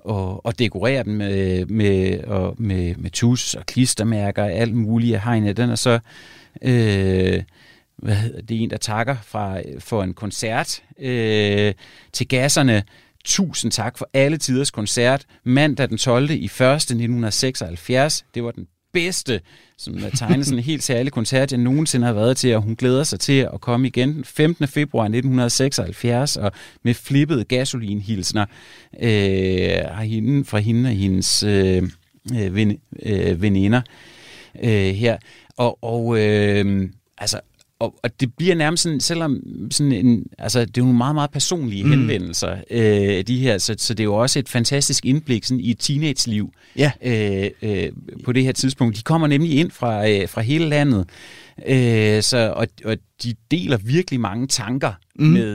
[0.05, 5.21] og, og dekorere dem med, med, og med, med tus og klistermærker og alt muligt.
[5.21, 5.99] Heine, den er så...
[6.63, 7.43] Øh,
[7.97, 11.75] hvad hedder det, en, der takker fra, for en koncert øh,
[12.13, 12.83] til gasserne.
[13.25, 15.27] Tusind tak for alle tiders koncert.
[15.45, 16.31] Mandag den 12.
[16.31, 16.61] i 1.
[16.61, 18.25] 1976.
[18.35, 19.41] Det var den bedste,
[19.79, 22.75] som er tegnet sådan en helt særlig koncert, jeg nogensinde har været til, og hun
[22.75, 24.69] glæder sig til at komme igen den 15.
[24.69, 26.53] februar 1976, og
[26.83, 28.47] med flippede gasolinhilsner
[29.01, 31.83] øh, har hende, fra hende og hendes øh,
[32.37, 33.81] øh ven, øh, veninder
[34.63, 35.17] øh, her.
[35.57, 37.41] Og, og øh, altså,
[37.85, 41.15] og, og det bliver nærmest sådan, selvom sådan en, altså, det er jo nogle meget,
[41.15, 41.91] meget personlige mm.
[41.91, 45.71] henvendelser, øh, de her, så, så det er jo også et fantastisk indblik sådan, i
[45.71, 46.93] et teenage-liv Ja.
[47.03, 47.89] øh, øh,
[48.25, 48.97] på det her tidspunkt.
[48.97, 51.07] De kommer nemlig ind fra, øh, fra hele landet,
[51.67, 55.27] øh, så, og, og de deler virkelig mange tanker mm.
[55.27, 55.51] med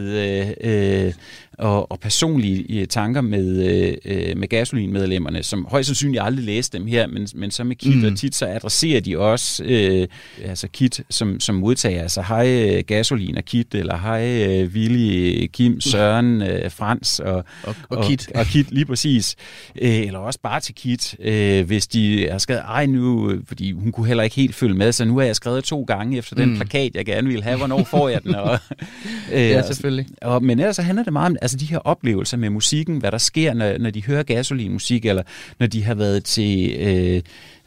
[0.63, 1.13] øh, øh,
[1.59, 6.77] og, og personlige øh, tanker med, øh, øh, med gasolinmedlemmerne, som højst sandsynligt aldrig læste
[6.77, 8.03] dem her, men, men så med Kit, mm.
[8.05, 10.07] og tit så adresserer de også øh,
[10.45, 15.81] altså Kit som, som modtager, altså hej øh, gasolin og Kit, eller hej Willy, Kim,
[15.81, 18.31] Søren, øh, Frans og, Og- og Kit.
[18.35, 19.35] og Kit lige præcis.
[19.81, 23.91] Øh, eller også bare til Kit, øh, hvis de har skrevet, ej nu, fordi hun
[23.91, 26.49] kunne heller ikke helt følge med, så nu har jeg skrevet to gange efter den
[26.49, 26.55] Mm.
[26.55, 28.35] plakat, jeg gerne ville have, hvornår får jeg den?
[28.35, 28.59] Og,
[29.33, 30.05] øh, Ja, og- selvfølgelig.
[30.21, 33.11] og, men ellers så handler det meget om altså de her oplevelser med musikken, hvad
[33.11, 35.23] der sker, når, når de hører gasolinmusik, eller
[35.59, 37.21] når de har været til, øh,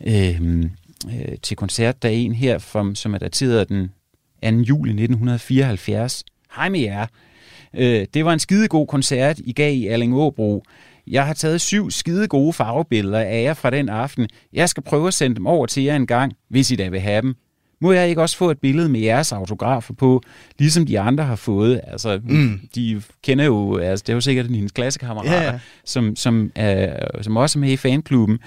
[0.06, 0.62] øh,
[1.06, 2.02] øh, til koncert.
[2.02, 3.88] Der er en her, from, som er dateret den
[4.42, 4.48] 2.
[4.48, 6.24] juli 1974.
[6.56, 7.06] Hej med jer.
[7.76, 10.64] Øh, det var en skide god koncert, I gav i Allingåbro.
[11.06, 14.28] Jeg har taget syv skide gode farvebilleder af jer fra den aften.
[14.52, 17.00] Jeg skal prøve at sende dem over til jer en gang, hvis I da vil
[17.00, 17.34] have dem.
[17.82, 20.22] Må jeg ikke også få et billede med jeres autografer på,
[20.58, 21.80] ligesom de andre har fået?
[21.86, 22.60] Altså, mm.
[22.74, 25.58] de kender jo, altså, det er jo sikkert hendes klassekammerater, ja.
[25.84, 28.38] Som, som, er, som også er med i fanklubben.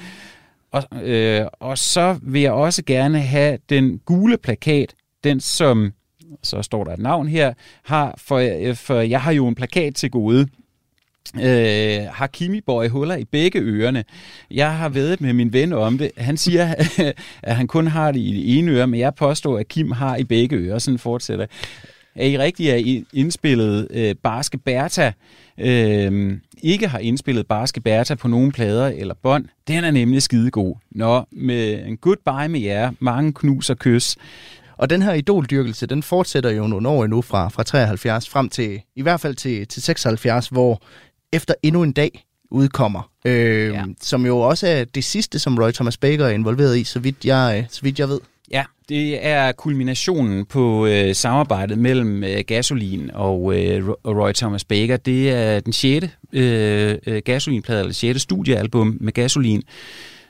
[0.71, 4.93] Og, øh, og så vil jeg også gerne have den gule plakat,
[5.24, 5.93] den som,
[6.43, 10.12] så står der et navn her, har, for, for jeg har jo en plakat til
[10.12, 10.48] gode,
[11.35, 14.03] øh, har Kimi huller i begge ørerne.
[14.51, 16.11] Jeg har vedet med min ven om det.
[16.17, 16.75] Han siger,
[17.43, 20.15] at han kun har det i det ene øre, men jeg påstår, at Kim har
[20.15, 20.79] i begge ører.
[20.79, 21.45] Sådan fortsætter.
[22.15, 25.11] Er I rigtigt er I indspillet øh, Barske Bertha,
[25.57, 29.45] øh, ikke har indspillet Barske Bertha på nogen plader eller bånd.
[29.67, 30.75] Den er nemlig skidegod.
[30.91, 32.91] Nå, med en goodbye med jer.
[32.99, 34.17] Mange knus og kys.
[34.77, 38.81] Og den her idoldyrkelse, den fortsætter jo nogle år endnu fra, fra 73 frem til,
[38.95, 40.81] i hvert fald til, til 76, hvor
[41.33, 43.83] efter endnu en dag udkommer, øh, ja.
[44.01, 47.25] Som jo også er det sidste, som Roy Thomas Baker er involveret i, så vidt
[47.25, 48.19] jeg, øh, så vidt jeg ved.
[48.51, 54.97] Ja, det er kulminationen på øh, samarbejdet mellem øh, Gasolin og øh, Roy Thomas Baker.
[54.97, 59.63] Det er den sjette øh, øh, Gasolin-plade, eller sjette studiealbum med Gasolin,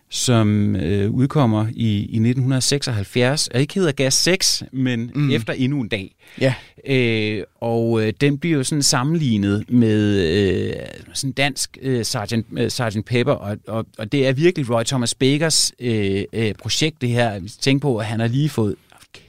[0.09, 5.31] som øh, udkommer i, i 1976, og ikke hedder Gas 6, men mm.
[5.31, 6.15] efter endnu en dag.
[6.41, 6.53] Ja.
[6.87, 10.73] Øh, og øh, den bliver jo sådan sammenlignet med øh,
[11.13, 12.33] sådan dansk øh, Sgt.
[12.57, 13.05] Øh, Sgt.
[13.05, 17.39] Pepper, og, og, og det er virkelig Roy Thomas Bakers øh, øh, projekt, det her.
[17.39, 18.75] Vi tænker på, at han har lige fået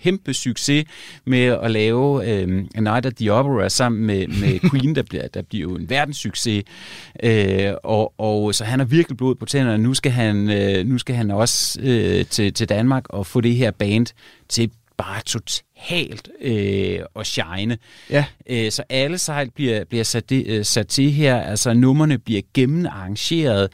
[0.02, 0.84] kæmpe succes
[1.24, 5.28] med at lave øh, A Night at the Opera sammen med, med Queen, der bliver,
[5.28, 6.64] der bliver jo en verdenssucces.
[7.22, 9.82] Øh, og, og så han har virkelig blod på tænderne.
[9.82, 13.54] Nu skal han, øh, nu skal han også øh, til, til Danmark og få det
[13.54, 14.06] her band
[14.48, 17.78] til bare totalt øh, at shine.
[18.10, 18.24] Ja.
[18.50, 22.42] Øh, så alle sejl bliver, bliver sat, det, øh, sat til her, altså nummerne bliver
[22.54, 23.68] gennemarrangeret.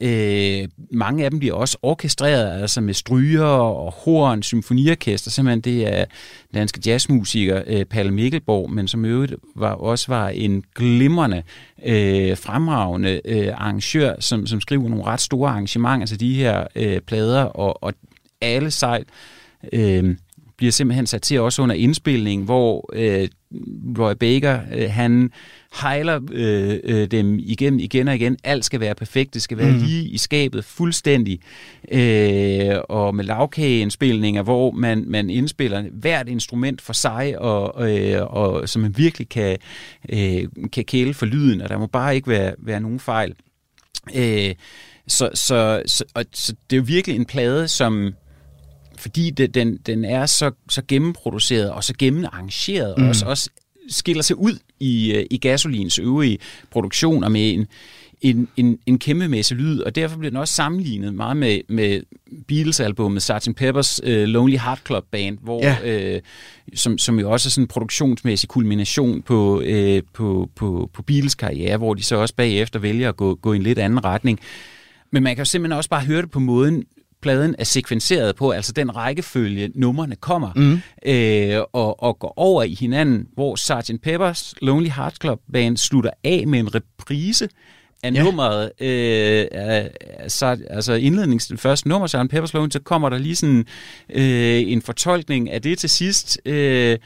[0.00, 5.30] Øh, mange af dem bliver også orkestreret, altså med stryger og horn, symfoniorkester.
[5.30, 6.04] Simpelthen det er
[6.54, 11.42] danske jazzmusiker øh, Palle Mikkelborg, men som øvrigt var, også var en glimrende,
[11.84, 17.00] øh, fremragende øh, arrangør, som, som skriver nogle ret store arrangementer til de her øh,
[17.00, 17.94] plader, og, og
[18.40, 19.04] alle sejl
[19.72, 20.16] øh,
[20.58, 23.28] bliver simpelthen sat til også under indspilning, hvor øh,
[23.98, 25.30] Roy Baker, øh, han
[25.80, 28.36] hejler øh, øh, dem igen, igen og igen.
[28.44, 29.78] Alt skal være perfekt, det skal være mm.
[29.78, 31.40] lige i skabet, fuldstændig.
[31.92, 38.68] Øh, og med lavkageindspilninger, hvor man, man indspiller hvert instrument for sig, og, øh, og
[38.68, 39.58] så man virkelig kan,
[40.08, 43.34] øh, kan kæle for lyden, og der må bare ikke være, være nogen fejl.
[44.14, 44.54] Øh,
[45.08, 48.14] så, så, så, og, så det er jo virkelig en plade, som
[48.98, 53.02] fordi det, den, den er så, så gennemproduceret og så gennemarrangeret, mm.
[53.02, 53.50] og også, også
[53.88, 56.38] skiller sig ud i, øh, i gasolins øvrige
[56.70, 57.66] produktioner med en,
[58.20, 62.02] en, en, en kæmpe masse lyd, og derfor bliver den også sammenlignet meget med, med
[62.48, 63.48] Beatles-albummet Sgt.
[63.60, 65.76] Pepper's uh, Lonely Heart Club Band, hvor, ja.
[65.84, 66.20] øh,
[66.74, 71.34] som, som jo også er sådan en produktionsmæssig kulmination på, øh, på, på, på Beatles
[71.34, 74.40] karriere, hvor de så også bagefter vælger at gå, gå i en lidt anden retning.
[75.10, 76.84] Men man kan jo simpelthen også bare høre det på måden,
[77.22, 80.80] pladen er sekvenseret på, altså den rækkefølge, numrene kommer, mm.
[81.06, 83.90] øh, og, og går over i hinanden, hvor Sgt.
[84.06, 87.48] Pepper's Lonely Hearts Club Band slutter af med en reprise
[88.02, 88.22] af ja.
[88.22, 89.46] nummeret, øh,
[90.28, 92.16] så, altså indlednings det første nummer, Sgt.
[92.16, 93.66] Pepper's Lonely, så kommer der lige sådan
[94.10, 96.98] øh, en fortolkning af det til sidst, øh,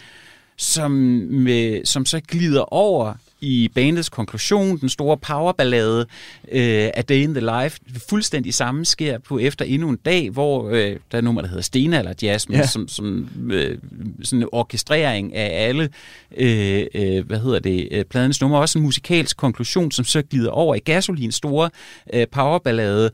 [0.58, 6.06] som, med, som så glider over i bandets konklusion, den store powerballade
[6.52, 7.78] øh, A Day in the Life,
[8.08, 11.62] fuldstændig samme sker på efter endnu en dag, hvor øh, der er nummer, der hedder
[11.62, 12.66] Stena eller Jazz, ja.
[12.66, 13.78] som, som øh,
[14.22, 15.88] sådan en orkestrering af alle,
[16.36, 20.50] øh, øh, hvad hedder det, øh, pladens nummer, også en musikalsk konklusion, som så glider
[20.50, 21.70] over i Gasolins store
[22.12, 23.10] øh, powerballade,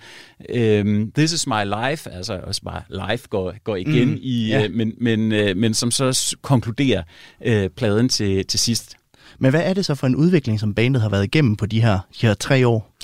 [0.49, 4.65] øh, This is my life, altså også bare life går, går igen mm, i, ja.
[4.65, 7.03] øh, men, men, øh, men som så konkluderer
[7.45, 8.98] øh, pladen til, til sidst.
[9.39, 11.83] Men hvad er det så for en udvikling, som bandet har været igennem på de
[11.83, 12.95] her, de her tre år?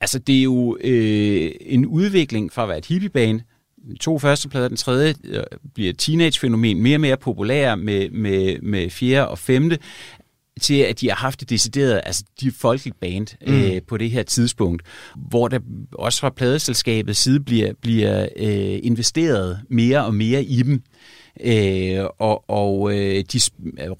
[0.00, 3.40] Altså, det er jo øh, en udvikling fra at være et hippieband.
[4.00, 5.42] To første plader, den tredje øh,
[5.74, 9.78] bliver teenage-fænomen mere og mere populær med, med, med fjerde og femte
[10.60, 13.52] til at de har haft et decideret, altså de folkeligt band mm.
[13.52, 14.82] øh, på det her tidspunkt,
[15.16, 15.58] hvor der
[15.92, 20.74] også fra pladeselskabets side bliver, bliver øh, investeret mere og mere i dem.
[20.74, 20.80] Øh,
[21.40, 23.40] Øh, og og øh, de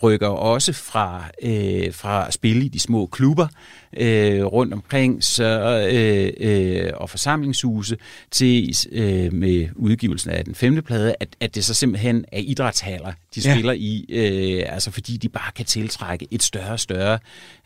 [0.02, 3.46] rykker også fra, øh, fra at spille i de små klubber
[3.96, 7.96] øh, rundt omkring så, øh, øh, og forsamlingshuse
[8.30, 13.12] til øh, med udgivelsen af den femte plade, at, at det så simpelthen er idrætshaller,
[13.34, 13.54] de ja.
[13.54, 17.18] spiller i, øh, altså fordi de bare kan tiltrække et større og større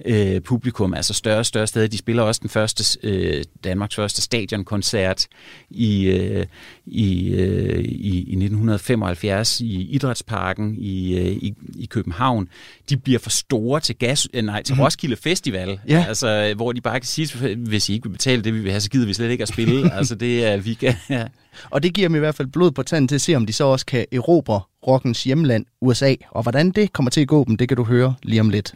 [0.04, 1.86] øh, publikum, altså større og større steder.
[1.86, 5.26] De spiller også den første, øh, Danmarks første stadionkoncert
[5.70, 6.46] i, øh,
[6.86, 12.48] i, øh, i, i 1975 i Idrætsparken i, øh, i, i København.
[12.90, 14.80] De bliver for store til, gas, øh, nej, til mm.
[14.80, 16.13] Roskilde Festival, ja.
[16.14, 18.80] Altså, hvor de bare kan sige, hvis I ikke vil betale det, vi vil have,
[18.80, 19.92] så gider vi slet ikke at spille.
[19.98, 21.24] altså det er, vi kan, ja.
[21.70, 23.52] Og det giver dem i hvert fald blod på tanden til at se, om de
[23.52, 26.14] så også kan erobre rockens hjemland, USA.
[26.30, 28.74] Og hvordan det kommer til at gå dem, det kan du høre lige om lidt.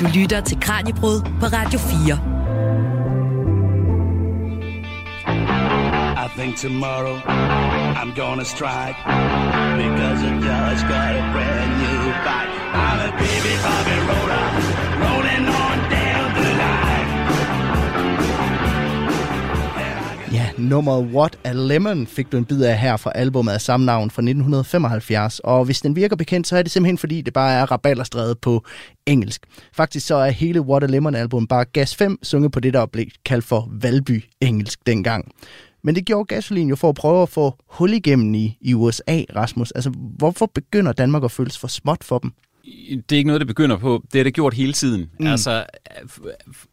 [0.00, 2.29] Du lytter til Kranjebrud på Radio 4.
[6.36, 7.20] think tomorrow
[8.00, 8.96] I'm gonna strike
[9.82, 12.52] because I just got a brand new bike.
[12.84, 14.44] I'm a baby Bobby roller,
[15.02, 17.10] rolling on down the line.
[20.32, 23.86] Ja, nummeret What a Lemon fik du en bid af her fra albumet af samme
[23.86, 25.38] navn fra 1975.
[25.38, 28.64] Og hvis den virker bekendt, så er det simpelthen fordi, det bare er rabalderstrædet på
[29.06, 29.46] engelsk.
[29.76, 32.86] Faktisk så er hele What a Lemon album bare Gas 5 sunget på det, der
[32.86, 35.32] blev kaldt for Valby engelsk dengang.
[35.82, 39.22] Men det gjorde Gasolin jo for at prøve at få hul igennem i, i USA,
[39.36, 39.70] Rasmus.
[39.70, 42.32] Altså, hvorfor begynder Danmark at føles for småt for dem?
[42.90, 44.04] det er ikke noget, det begynder på.
[44.12, 45.10] Det er det gjort hele tiden.
[45.20, 45.26] Mm.
[45.26, 45.64] Altså,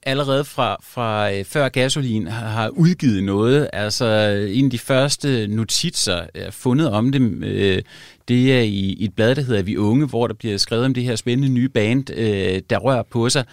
[0.04, 4.06] allerede fra, fra øh, før Gasolin har udgivet noget, altså
[4.50, 7.82] en af de første notitser er fundet om det, øh,
[8.28, 11.04] det er i, et blad, der hedder Vi Unge, hvor der bliver skrevet om det
[11.04, 13.46] her spændende nye band, øh, der rører på sig.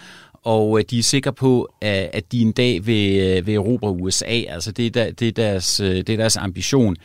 [0.44, 4.42] Og øh, de er sikre på, at, de en dag vil, øh, vil erobre USA.
[4.48, 6.96] Altså det er, der, det er, deres, øh, det er deres ambition.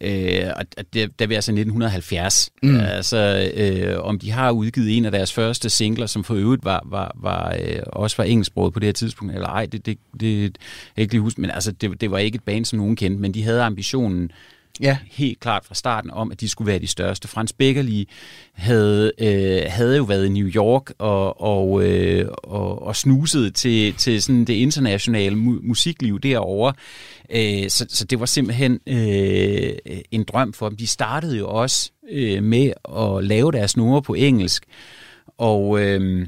[0.00, 0.64] Øh, og
[0.94, 2.50] det, der vil altså 1970.
[2.62, 2.80] Mm.
[2.80, 6.82] Altså, øh, om de har udgivet en af deres første singler, som for øvrigt var,
[6.86, 10.42] var, var øh, også var engelsksproget på det her tidspunkt, eller ej, det, det, det
[10.96, 13.20] jeg ikke lige huske, men altså, det, det var ikke et band, som nogen kendte,
[13.20, 14.30] men de havde ambitionen
[14.80, 14.98] Ja.
[15.10, 17.28] helt klart fra starten om, at de skulle være de største.
[17.28, 18.08] Frans Beckerli
[18.52, 23.94] havde, øh, havde jo været i New York og, og, øh, og, og snuset til,
[23.94, 26.72] til sådan det internationale mu- musikliv derovre.
[27.30, 29.72] Øh, så, så det var simpelthen øh,
[30.10, 30.78] en drøm for dem.
[30.78, 34.64] De startede jo også øh, med at lave deres numre på engelsk.
[35.38, 35.80] Og...
[35.80, 36.26] Øh,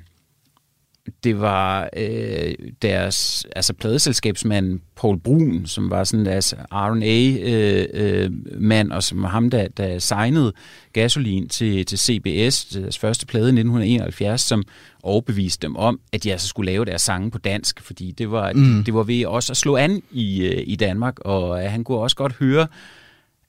[1.24, 8.96] det var øh, deres altså pladeselskabsmand Paul Brun, som var sådan deres R&A-mand, øh, øh,
[8.96, 10.53] og som var ham, der, der signede
[10.92, 14.62] gasolin til, til CBS, deres første plade i 1971, som
[15.03, 18.53] overbeviste dem om, at de altså skulle lave deres sange på dansk, fordi det var,
[18.53, 18.76] mm.
[18.76, 21.84] det, det var ved også at slå an i, øh, i Danmark, og øh, han
[21.84, 22.66] kunne også godt høre,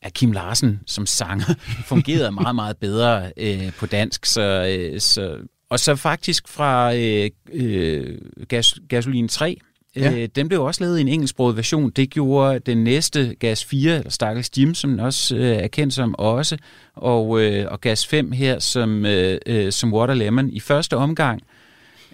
[0.02, 1.54] at Kim Larsen som sanger
[1.90, 5.38] fungerede meget, meget bedre øh, på dansk, så, øh, så
[5.74, 8.18] og så faktisk fra øh, øh,
[8.48, 9.58] gas, Gasolin 3,
[9.96, 10.14] ja.
[10.14, 11.90] øh, den blev også lavet i en engelsksproget version.
[11.90, 15.94] Det gjorde den næste Gas 4, eller Stakkels Jim, som den også øh, er kendt
[15.94, 16.58] som også,
[16.96, 20.50] og, øh, og Gas 5 her som, øh, øh, som Water Lemon.
[20.50, 21.42] I første omgang,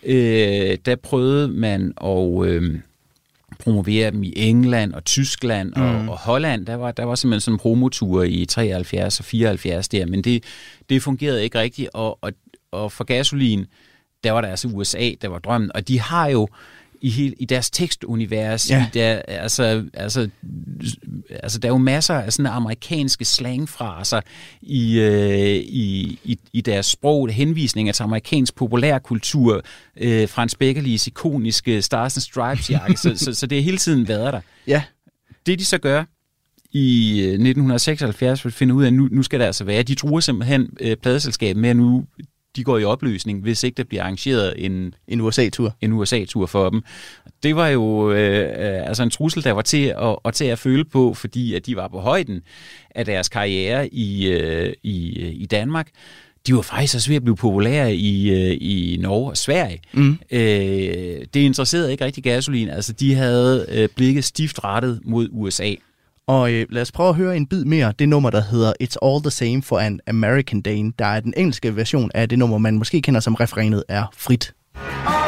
[0.04, 2.48] øh, der prøvede man at...
[2.48, 2.80] Øh,
[3.60, 6.10] promovere dem i England og Tyskland og, mm.
[6.10, 6.66] og Holland.
[6.66, 10.44] Der var, der var simpelthen sådan en promotur i 73 og 74 der, men det,
[10.90, 12.32] det fungerede ikke rigtigt, og, og
[12.72, 13.66] og for gasolin,
[14.24, 15.72] der var der altså USA, der var drømmen.
[15.76, 16.48] Og de har jo
[17.02, 18.86] i, hele, i deres tekstunivers, ja.
[18.86, 20.30] i der, altså, altså,
[21.30, 24.22] altså, der er jo masser af sådan amerikanske slangfraser
[24.62, 29.62] i, øh, i, i, i deres sprog, henvisninger til amerikansk populærkultur,
[29.98, 34.08] øh, Frans Beckerlis ikoniske Stars and Stripes jakke, så, så, så det er hele tiden
[34.08, 34.42] været der.
[34.68, 34.84] Ja.
[35.46, 36.04] Det de så gør,
[36.72, 39.84] i 1976 for at finde ud af, at nu, nu skal det altså være.
[39.84, 42.06] De truer simpelthen øh, pladeselskabet med, at nu
[42.60, 45.76] de går i opløsning, hvis ikke der bliver arrangeret en, en USA-tur.
[45.82, 46.82] En USA-tur for dem.
[47.44, 50.60] Det var jo øh, øh, altså en trussel, der var til at, at tage at
[50.60, 52.42] føle på, fordi at de var på højden
[52.96, 55.88] af deres karriere i, øh, i, i Danmark.
[56.48, 59.82] De var faktisk også ved at blive populære i, øh, i Norge og Sverige.
[59.94, 60.20] Mm.
[60.32, 60.40] Øh,
[61.34, 62.70] det interesserede ikke rigtig gasolin.
[62.70, 65.74] Altså, de havde øh, blikket stift rettet mod USA.
[66.30, 67.94] Og øh, lad os prøve at høre en bid mere.
[68.00, 71.34] Det nummer, der hedder It's All The Same for an American Dane, der er den
[71.38, 74.54] engelske version af det nummer, man måske kender som refrænet, er frit.
[75.06, 75.19] Oh!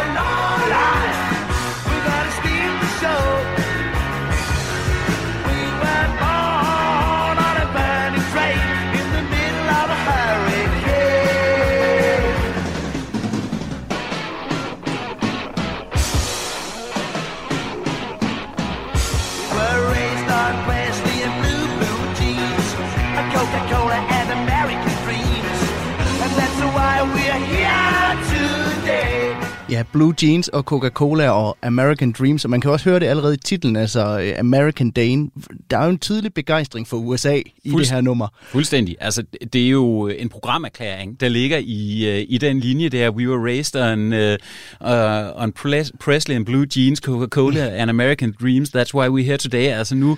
[29.71, 33.33] Ja, Blue Jeans og Coca-Cola og American Dreams, og man kan også høre det allerede
[33.33, 35.29] i titlen, altså øh, American Dane.
[35.69, 38.27] Der er jo en tydelig begejstring for USA i Fuldst- det her nummer.
[38.43, 38.95] Fuldstændig.
[38.99, 43.29] Altså, det er jo en programerklæring, der ligger i, øh, i den linje der, we
[43.29, 45.51] were raised on, uh, on
[45.99, 49.67] Presley and Blue Jeans, Coca-Cola and American Dreams, that's why we're here today.
[49.67, 50.17] Altså nu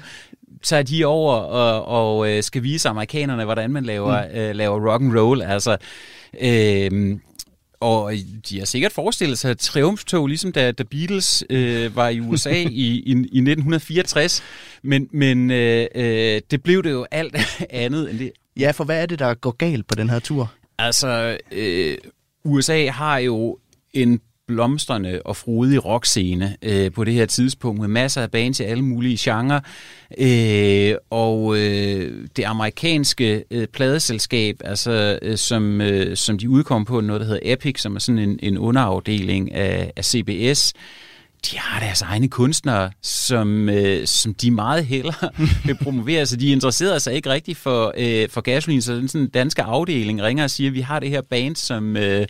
[0.64, 4.49] tager de over og, og skal vise amerikanerne, hvordan man laver, mm.
[4.49, 5.41] uh, laver rock and roll.
[5.41, 5.78] Altså,
[6.41, 7.18] øh,
[7.84, 8.14] og
[8.50, 12.66] de har sikkert forestillet sig triumftog, ligesom da, da Beatles øh, var i USA i,
[12.66, 14.44] i, i 1964.
[14.84, 17.36] Men, men øh, øh, det blev det jo alt
[17.70, 18.32] andet end det.
[18.58, 20.54] Ja, for hvad er det, der går galt på den her tur?
[20.78, 21.98] Altså, øh,
[22.44, 23.58] USA har jo
[23.94, 28.64] en blomstrende og frodig rockscene øh, på det her tidspunkt, med masser af bands i
[28.64, 29.60] alle mulige genrer.
[30.18, 37.02] Øh, og øh, det amerikanske øh, pladeselskab, altså, øh, som, øh, som de udkom på,
[37.02, 40.74] noget der hedder Epic, som er sådan en, en underafdeling af, af CBS,
[41.52, 45.30] de har deres egne kunstnere, som, øh, som de meget hellere
[45.66, 49.28] vil promovere, så de interesserer sig ikke rigtig for, øh, for gasolin, så den sådan
[49.28, 52.28] danske afdeling ringer og siger, at vi har det her band, som, øh,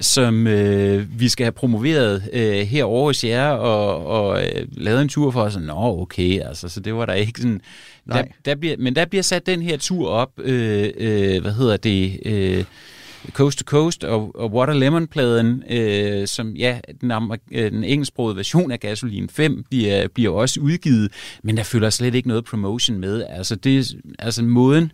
[0.00, 5.08] som øh, vi skal have promoveret øh, herovre hos jer, og, og øh, lavet en
[5.08, 5.56] tur for os.
[5.56, 7.60] Nå, okay, altså, så det var der ikke sådan...
[8.08, 11.76] Der, der bliver, men der bliver sat den her tur op, øh, øh, hvad hedder
[11.76, 12.20] det...
[12.24, 12.64] Øh,
[13.30, 17.12] Coast to Coast og, og Water Lemon-pladen, øh, som ja, den,
[17.52, 21.12] øh, den engelsksprogede version af Gasoline 5 bliver, bliver også udgivet,
[21.42, 23.24] men der følger slet ikke noget promotion med.
[23.28, 24.92] Altså, det, altså måden,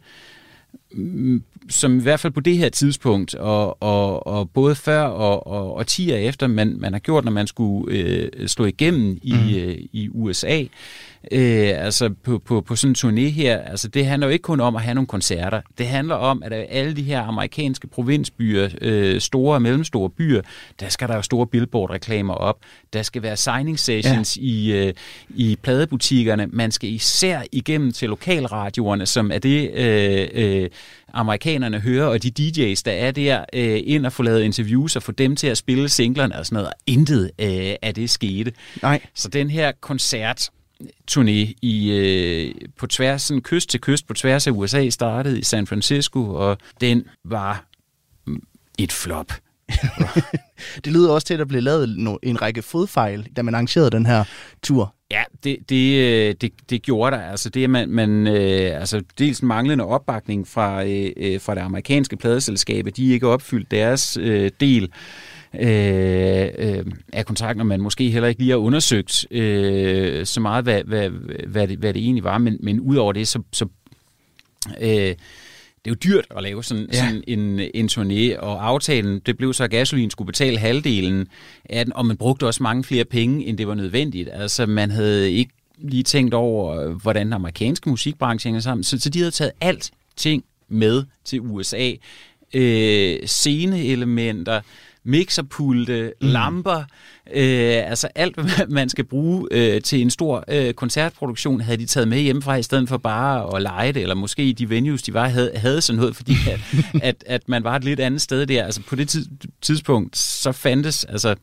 [1.70, 5.74] som i hvert fald på det her tidspunkt, og, og, og både før og, og,
[5.74, 9.56] og 10 efter, man, man har gjort, når man skulle øh, slå igennem i, mm.
[9.56, 10.64] øh, i USA,
[11.32, 14.60] øh, altså på, på, på sådan en turné her, altså det handler jo ikke kun
[14.60, 15.60] om at have nogle koncerter.
[15.78, 20.42] Det handler om, at alle de her amerikanske provinsbyer, øh, store og mellemstore byer,
[20.80, 22.58] der skal der jo store billboard-reklamer op.
[22.92, 24.42] Der skal være signing sessions ja.
[24.42, 24.94] i, øh,
[25.28, 26.46] i pladebutikkerne.
[26.46, 30.70] Man skal især igennem til lokalradioerne, som er det, øh, øh,
[31.12, 35.02] amerikanerne hører, og de DJ's, der er der, øh, ind og få lavet interviews og
[35.02, 36.72] få dem til at spille singlerne og sådan noget.
[36.86, 38.52] Intet øh, af det skete.
[38.82, 39.00] Nej.
[39.14, 40.50] Så den her koncert,
[41.10, 45.42] turné i, øh, på tværs, sådan kyst til kyst på tværs af USA, startede i
[45.42, 47.64] San Francisco, og den var
[48.78, 49.32] et flop.
[50.84, 54.06] det lyder også til, at der blev lavet en række fodfejl, da man arrangerede den
[54.06, 54.24] her
[54.62, 54.94] tur.
[55.10, 57.22] Ja, det, det, øh, det, det gjorde der.
[57.22, 62.16] Altså det, man, man øh, altså dels manglende opbakning fra, øh, øh fra det amerikanske
[62.16, 64.92] pladeselskab, de ikke opfyldt deres øh, del
[65.54, 70.64] øh, øh, af kontrakten, og man måske heller ikke lige har undersøgt øh, så meget,
[70.64, 71.10] hvad, hvad,
[71.46, 73.66] hvad, det, hvad det egentlig var, men, men udover det, så, så
[74.80, 75.14] øh,
[75.84, 76.98] det er jo dyrt at lave sådan, ja.
[76.98, 81.28] sådan en, en turné, og aftalen, det blev så, at Gasolin skulle betale halvdelen
[81.64, 84.28] af den, og man brugte også mange flere penge, end det var nødvendigt.
[84.32, 89.10] Altså, man havde ikke lige tænkt over, hvordan den amerikanske musikbranche hænger sammen, så, så
[89.10, 91.92] de havde taget alt ting med til USA.
[92.54, 94.60] Øh, sceneelementer,
[95.08, 96.28] mixerpulte, mm.
[96.28, 96.78] lamper,
[97.34, 101.86] øh, altså alt, hvad man skal bruge øh, til en stor øh, koncertproduktion, havde de
[101.86, 105.14] taget med hjemmefra, i stedet for bare at lege det, eller måske de venues, de
[105.14, 106.60] var, havde, havde sådan noget, fordi at,
[107.08, 108.64] at, at man var et lidt andet sted der.
[108.64, 109.26] Altså på det
[109.62, 111.34] tidspunkt, så fandtes, altså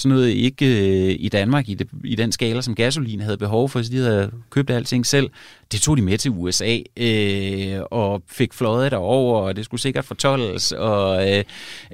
[0.00, 3.68] sådan noget ikke øh, i Danmark i, det, i den skala, som gasolin havde behov
[3.68, 5.30] for, så de havde købt alting selv.
[5.72, 10.04] Det tog de med til USA øh, og fik fløjet derover, og det skulle sikkert
[10.04, 11.44] fortolles og, øh,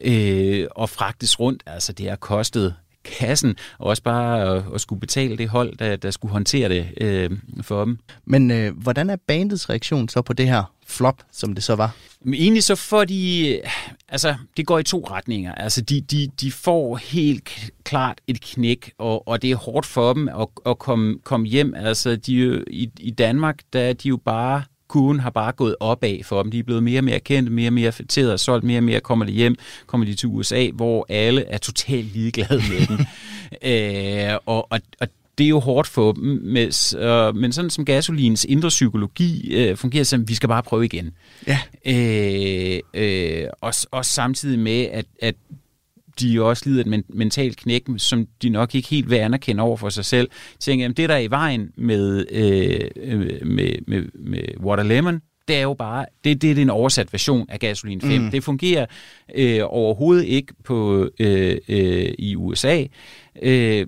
[0.02, 1.62] øh, og fragtes rundt.
[1.66, 2.74] Altså det har kostet
[3.18, 6.88] kassen, og også bare at, at skulle betale det hold, der, der skulle håndtere det
[7.00, 7.30] øh,
[7.62, 7.98] for dem.
[8.24, 11.96] Men øh, hvordan er bandets reaktion så på det her flop, som det så var?
[12.20, 13.60] Men egentlig så får de,
[14.08, 15.54] altså det går i to retninger.
[15.54, 20.12] Altså de, de, de får helt klart et knæk, og, og det er hårdt for
[20.12, 21.74] dem at, at komme, komme hjem.
[21.74, 26.24] Altså de, i, i Danmark, der er de jo bare kurven har bare gået opad
[26.24, 26.50] for dem.
[26.50, 29.00] De er blevet mere og mere kendte, mere og mere fætteret, solgt mere og mere,
[29.00, 29.56] kommer de hjem,
[29.86, 32.98] kommer de til USA, hvor alle er totalt ligeglade med dem.
[33.70, 35.08] øh, og, og, og
[35.38, 39.76] det er jo hårdt for dem, med, øh, men sådan som gasolins indre psykologi øh,
[39.76, 41.12] fungerer som, vi skal bare prøve igen.
[41.46, 41.58] Ja.
[41.86, 45.34] Øh, øh, og, og samtidig med, at, at
[46.20, 49.76] de også lider et men, mentalt knæk, som de nok ikke helt vil anerkende over
[49.76, 50.30] for sig selv.
[50.60, 55.56] Tænker, jamen det der er i vejen med, øh, med, med, med Water Lemon, det
[55.56, 58.20] er jo bare, det, det er en oversat version af Gasolin 5.
[58.20, 58.30] Mm.
[58.30, 58.86] Det fungerer
[59.34, 62.84] øh, overhovedet ikke på øh, øh, i USA.
[63.42, 63.86] Øh,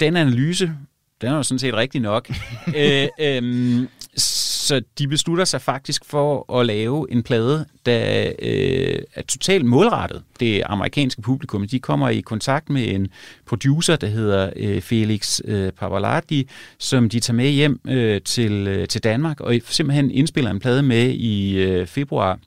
[0.00, 0.72] den analyse,
[1.20, 2.30] den er jo sådan set rigtig nok.
[2.76, 3.86] øh, øh,
[4.16, 10.22] så de beslutter sig faktisk for at lave en plade, der øh, er totalt målrettet
[10.40, 11.68] det amerikanske publikum.
[11.68, 13.08] De kommer i kontakt med en
[13.46, 16.48] producer, der hedder øh, Felix øh, Pavolati,
[16.78, 20.82] som de tager med hjem øh, til, øh, til Danmark, og simpelthen indspiller en plade
[20.82, 22.38] med i øh, februar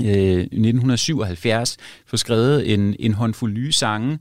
[0.00, 4.18] 1977 øh, få skrevet en, en håndfuld nye sange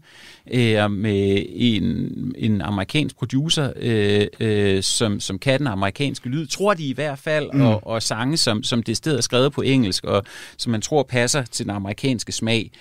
[0.52, 6.74] øh, med en, en amerikansk producer, øh, øh, som, som kan den amerikanske lyd, tror
[6.74, 7.62] de i hvert fald, mm.
[7.62, 10.24] og, og sange, som, som det sted er skrevet på engelsk, og
[10.58, 12.72] som man tror passer til den amerikanske smag.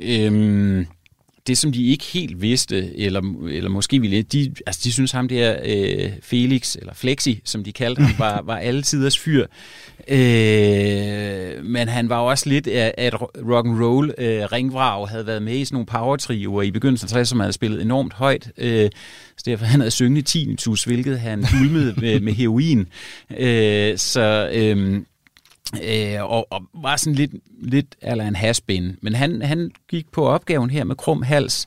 [0.00, 0.86] Øh,
[1.48, 5.28] det, som de ikke helt vidste, eller, eller måske ville, de, altså de synes ham
[5.28, 9.46] der øh, Felix, eller Flexi, som de kaldte ham, var, var alle tiders fyr.
[10.08, 15.26] Øh, men han var også lidt af, af et rock and roll øh, ringvrag, havde
[15.26, 18.50] været med i sådan nogle power i begyndelsen af 60'erne, som havde spillet enormt højt.
[18.58, 18.90] Øh,
[19.36, 22.86] så derfor han havde synget tinnitus, hvilket han ulmede med, med heroin.
[23.38, 24.50] Øh, så...
[24.52, 25.02] Øh,
[25.84, 28.96] Øh, og, og var sådan lidt, lidt eller en haspin.
[29.02, 31.66] Men han, han gik på opgaven her med krum hals,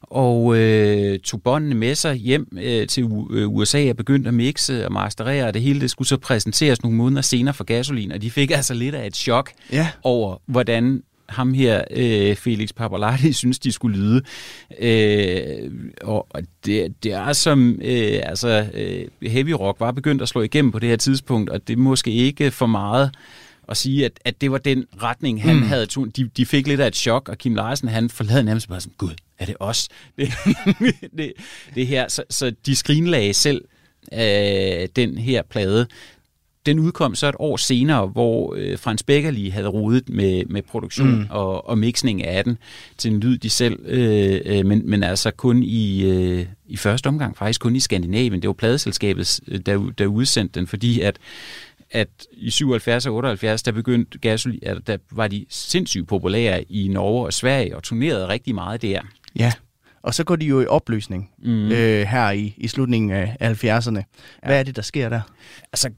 [0.00, 3.04] og øh, tog båndene med sig hjem øh, til
[3.46, 6.96] USA og begyndte at mixe og masterere, og det hele det skulle så præsenteres nogle
[6.96, 9.88] måneder senere for gasolin, og de fik altså lidt af et chok ja.
[10.02, 14.22] over, hvordan ham her, øh, Felix Papalati, synes, de skulle lyde.
[14.78, 15.70] Øh,
[16.02, 16.26] og
[16.66, 20.78] det, det er som, øh, altså, øh, heavy rock var begyndt at slå igennem på
[20.78, 23.10] det her tidspunkt, og det er måske ikke for meget
[23.68, 25.62] at sige, at, at det var den retning, han mm.
[25.62, 25.86] havde.
[25.86, 28.94] De, de fik lidt af et chok, og Kim Larsen, han forlade nærmest bare sådan,
[28.98, 29.88] gud, er det os?
[30.18, 30.32] Det,
[31.18, 31.32] det,
[31.74, 32.08] det her.
[32.08, 33.64] Så, så de skrinlagde selv
[34.12, 35.86] øh, den her plade
[36.66, 41.18] den udkom så et år senere, hvor øh, Frans Beckerli havde rodet med, med produktion
[41.18, 41.26] mm.
[41.30, 42.58] og, og mixning af den
[42.98, 47.06] til en lyd, de selv, øh, øh, men, men altså kun i, øh, i første
[47.06, 48.42] omgang, faktisk kun i Skandinavien.
[48.42, 51.18] Det var pladeselskabet, øh, der, der udsendte den, fordi at
[51.90, 56.88] at i 77 og 78, der begyndte gasolin, at der var de sindssygt populære i
[56.88, 59.00] Norge og Sverige, og turnerede rigtig meget der.
[59.36, 59.52] Ja,
[60.06, 61.70] og så går de jo i opløsning mm.
[61.70, 64.02] øh, her i, i slutningen af 70'erne.
[64.42, 64.58] Hvad ja.
[64.58, 65.20] er det, der sker der?
[65.72, 65.90] Altså,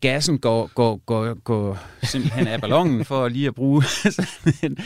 [0.00, 3.82] gassen går, går, går, går simpelthen af ballonen for lige at bruge
[4.16, 4.76] sådan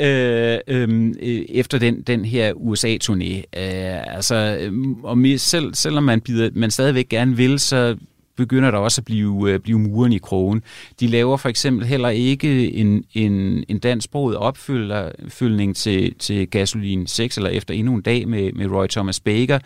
[0.00, 3.36] øh, øhm, øh, efter den, den her USA-turné.
[3.60, 7.96] Øh, altså, øhm, og selv, selvom man, bider, man stadigvæk gerne vil, så
[8.36, 10.62] begynder der også at blive, øh, blive muren i krogen.
[11.00, 17.36] De laver for eksempel heller ikke en, en, en dansksproget opfyldning til, til Gasolin 6
[17.36, 19.54] eller efter endnu en dag med, med Roy Thomas Baker.
[19.56, 19.60] Øh,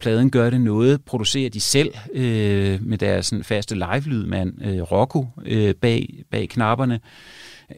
[0.00, 5.26] pladen gør det noget, producerer de selv øh, med deres sådan, faste live-lydmand øh, Rocco
[5.46, 7.00] øh, bag, bag knapperne.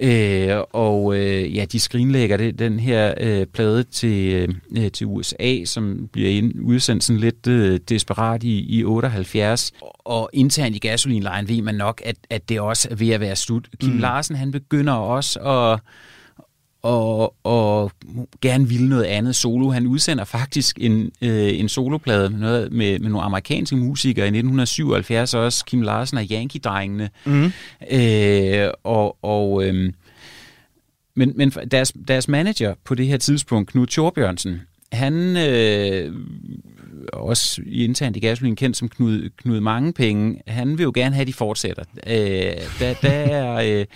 [0.00, 5.64] Øh, og øh, ja, de skrinlægger det, den her øh, plade til, øh, til USA,
[5.64, 9.72] som bliver ind, udsendt sådan lidt øh, desperat i, i 78.
[10.04, 13.20] Og internt i Gasoline Line ved man nok, at, at det også er ved at
[13.20, 13.68] være slut.
[13.80, 13.98] Kim mm.
[13.98, 15.80] Larsen, han begynder også at
[16.82, 17.92] og, og
[18.40, 19.70] gerne ville noget andet solo.
[19.70, 24.28] Han udsender faktisk en, øh, en soloplade med, noget, med, med nogle amerikanske musikere i
[24.28, 27.10] 1977, også Kim Larsen og Yankee-drengene.
[27.24, 27.52] Mm.
[27.90, 29.92] Øh, og og øh,
[31.14, 34.60] men, men deres, deres manager på det her tidspunkt, Knud Thorbjørnsen,
[34.92, 36.14] han øh,
[37.12, 41.14] også i internt i gasolin kendt som Knud, Knud Mange Penge, han vil jo gerne
[41.14, 41.84] have, at de fortsætter.
[42.06, 42.14] Øh,
[42.80, 43.80] der, der er...
[43.80, 43.86] Øh,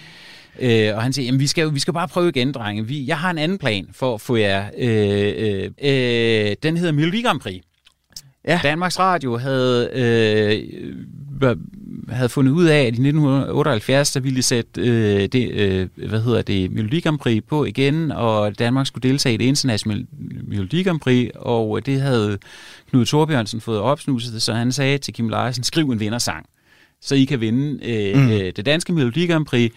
[0.61, 2.87] Øh, og han siger, jamen vi skal, vi skal bare prøve igen, drenge.
[2.87, 4.65] Vi, jeg har en anden plan for at få jer.
[4.79, 7.63] Øh, øh, øh, den hedder Melodi Grand Prix.
[8.47, 8.61] Ja.
[8.63, 11.57] Danmarks Radio havde, øh,
[12.09, 16.23] havde fundet ud af, at i 1978, der ville de sætte øh, det, øh, hvad
[16.23, 20.07] hedder det, Melodi Grand Prix på igen, og Danmark skulle deltage i det internationale
[20.45, 22.39] Melodi Grand Prix, og det havde
[22.91, 26.47] Knud Torbjørnsen fået opsnuset, så han sagde til Kim Larsen, skriv en vindersang,
[27.01, 28.31] så I kan vinde øh, mm.
[28.31, 29.73] øh, det danske Melodi Grand Prix,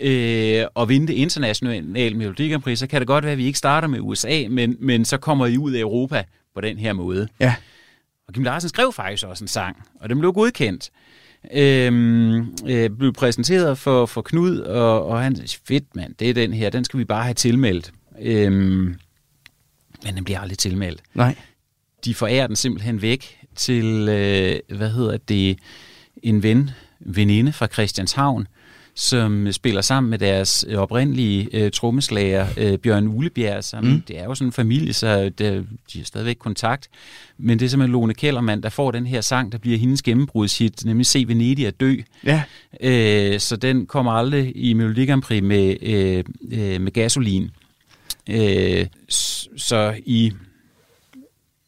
[0.00, 3.46] øh, og vinde det internationale Melodi Grand Prix, så kan det godt være, at vi
[3.46, 6.92] ikke starter med USA, men, men så kommer I ud af Europa på den her
[6.92, 7.28] måde.
[7.40, 7.54] Ja.
[8.28, 10.90] Og Kim Larsen skrev faktisk også en sang, og den blev godkendt.
[11.52, 16.34] Øhm, øh, blev præsenteret for, for Knud, og, og han sagde, fedt mand, det er
[16.34, 17.92] den her, den skal vi bare have tilmeldt.
[18.20, 18.96] Øhm,
[20.04, 21.02] men den bliver aldrig tilmeldt.
[21.14, 21.34] Nej.
[22.04, 25.58] De forærer den simpelthen væk til, øh, hvad hedder det,
[26.22, 26.70] en ven,
[27.00, 28.46] veninde fra Christianshavn,
[28.94, 33.64] som spiller sammen med deres øh, oprindelige øh, trommeslager øh, Bjørn Ulebjerg.
[33.64, 34.02] Som, mm.
[34.08, 36.88] Det er jo sådan en familie, så det, de har stadigvæk kontakt.
[37.38, 40.84] Men det er simpelthen Lone Kellermann, der får den her sang, der bliver hendes gennembrudshit,
[40.84, 41.94] nemlig Se Venedig at dø.
[42.24, 42.42] Ja.
[42.80, 47.50] Øh, så den kommer aldrig i Melodi Grand Prix med, øh, øh, med gasolin.
[48.30, 48.86] Øh,
[49.56, 50.32] så i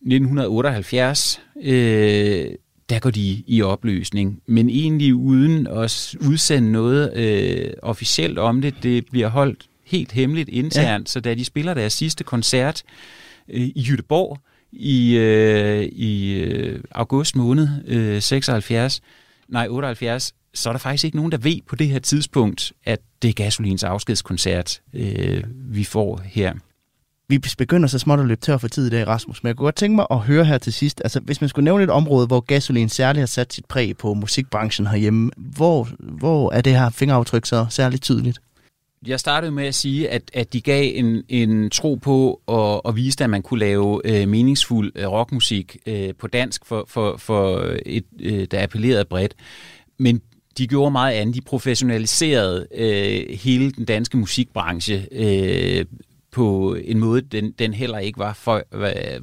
[0.06, 2.46] 1978 øh,
[2.88, 8.74] der går de i opløsning, men egentlig uden at udsende noget øh, officielt om det.
[8.82, 11.10] Det bliver holdt helt hemmeligt internt, ja.
[11.10, 12.82] så da de spiller deres sidste koncert
[13.48, 14.38] øh, i Jødeborg
[14.72, 19.00] i, øh, i øh, august måned øh, 76,
[19.48, 23.00] nej 78, så er der faktisk ikke nogen, der ved på det her tidspunkt, at
[23.22, 26.54] det er Gasolins afskedskoncert, øh, vi får her
[27.28, 29.66] vi begynder så småt at løbe tør for tid i dag, Rasmus, men jeg kunne
[29.66, 32.26] godt tænke mig at høre her til sidst, altså hvis man skulle nævne et område,
[32.26, 36.90] hvor gasolin særligt har sat sit præg på musikbranchen herhjemme, hvor, hvor er det her
[36.90, 38.38] fingeraftryk så særligt tydeligt?
[39.06, 42.96] Jeg startede med at sige, at, at de gav en, en tro på at, at
[42.96, 47.74] vise, at man kunne lave øh, meningsfuld øh, rockmusik øh, på dansk, for, for, for
[47.86, 49.34] et, øh, der appellerede bredt.
[49.98, 50.20] Men
[50.58, 51.34] de gjorde meget andet.
[51.34, 55.84] De professionaliserede øh, hele den danske musikbranche øh,
[56.34, 58.62] på en måde, den, den heller ikke var, for,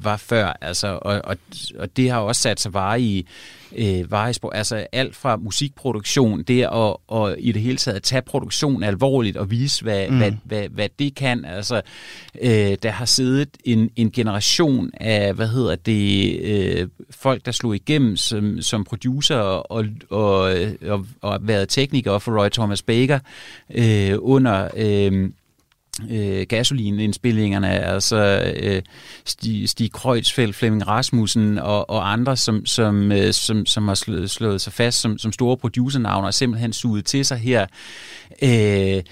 [0.04, 0.58] var før.
[0.62, 1.38] Altså, og, og,
[1.80, 3.28] og det har også sat sig vare i,
[3.76, 8.22] øh, vare i altså alt fra musikproduktion, det at og i det hele taget tage
[8.22, 10.18] produktion alvorligt og vise, hvad, mm.
[10.18, 11.46] hvad, hvad, hvad det kan.
[11.46, 11.82] Altså,
[12.42, 17.76] øh, der har siddet en, en generation af, hvad hedder det, øh, folk, der slog
[17.76, 23.20] igennem som, som producer og, og, og, og været teknikere for Roy Thomas Baker
[23.74, 24.68] øh, under...
[24.78, 25.30] Øh,
[26.10, 28.82] øh, gasolinindspillingerne, altså øh,
[29.26, 34.30] Stig, Stig Kreuzfeldt, Flemming Rasmussen og, og andre, som, som, øh, som, som har slået,
[34.30, 37.66] slået sig fast som, som store producernavne og simpelthen suget til sig her.
[38.42, 39.04] Øh,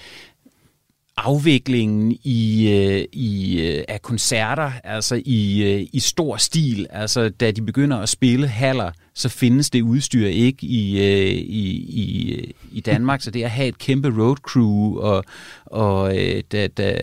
[1.16, 6.86] afviklingen i, øh, i, øh, af koncerter, altså i, øh, i stor stil.
[6.90, 11.70] Altså, da de begynder at spille haller, så findes det udstyr ikke i, øh, i,
[12.02, 13.22] i, i Danmark.
[13.22, 15.24] Så det at have et kæmpe road crew, og,
[15.70, 16.96] og øh, da, da,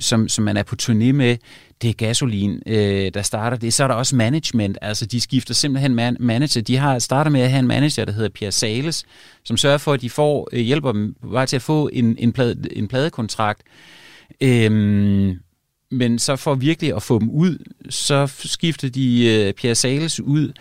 [0.00, 1.36] som, som man er på turné med,
[1.82, 3.74] det er gasolin, øh, der starter det.
[3.74, 6.60] Så er der også management, altså de skifter simpelthen man- manager.
[6.60, 9.04] De har starter med at have en manager, der hedder Pierre Sales,
[9.44, 12.32] som sørger for, at de får øh, hjælper dem bare til at få en, en,
[12.32, 13.62] plade, en pladekontrakt.
[14.40, 15.38] Øhm,
[15.90, 17.58] men så for virkelig at få dem ud,
[17.90, 20.52] så skifter de øh, Pierre Sales ud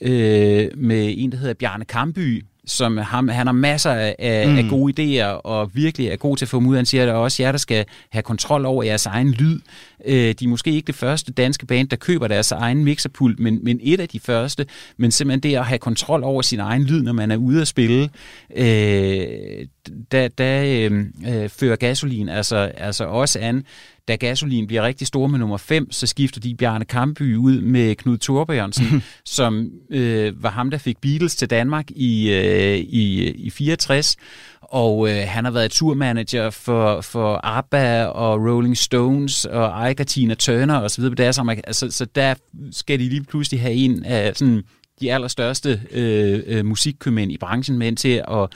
[0.00, 4.58] øh, med en, der hedder Bjarne Kamby, som ham, han har masser af, mm.
[4.58, 6.76] af gode idéer, og virkelig er god til at få dem ud.
[6.76, 9.60] Han siger, at det er også jer, der skal have kontrol over jeres egen lyd.
[10.04, 13.58] Øh, de er måske ikke det første danske band, der køber deres egen mixerpult, men,
[13.62, 14.66] men et af de første.
[14.96, 17.68] Men simpelthen det at have kontrol over sin egen lyd, når man er ude at
[17.68, 18.10] spille,
[18.56, 19.66] øh,
[20.12, 23.64] der, der øh, øh, fører gasolin altså, altså også an
[24.08, 27.94] da gasolin bliver rigtig stor med nummer 5, så skifter de Bjarne Kampby ud med
[27.94, 33.50] Knud Thorbjørnsen, som øh, var ham, der fik Beatles til Danmark i, øh, i, i
[33.50, 34.16] 64.
[34.60, 40.06] Og øh, han har været turmanager for, for ABBA og Rolling Stones og Ike og
[40.06, 41.04] Tina Turner osv.
[41.16, 42.34] Så, altså, så der
[42.72, 44.62] skal de lige pludselig have en af sådan
[45.00, 48.48] de allerstørste øh, øh, musikkøbmænd i branchen med til at,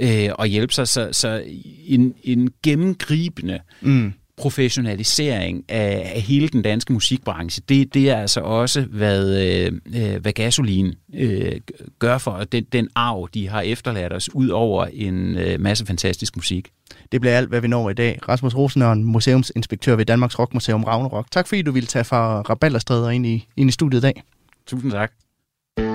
[0.00, 0.88] øh, at hjælpe sig.
[0.88, 1.42] Så, så
[1.86, 8.40] en, en gennemgribende mm professionalisering af, af hele den danske musikbranche, det, det er altså
[8.40, 11.52] også, hvad, øh, øh, hvad Gasolin øh,
[11.98, 16.36] gør for den, den arv, de har efterladt os, ud over en øh, masse fantastisk
[16.36, 16.68] musik.
[17.12, 18.18] Det bliver alt, hvad vi når i dag.
[18.28, 21.30] Rasmus Rosenørn, museumsinspektør ved Danmarks Rockmuseum Ragnarok.
[21.30, 24.22] Tak fordi du ville tage fra Rabalderstræder ind i, ind i studiet i dag.
[24.66, 25.12] Tusind tak.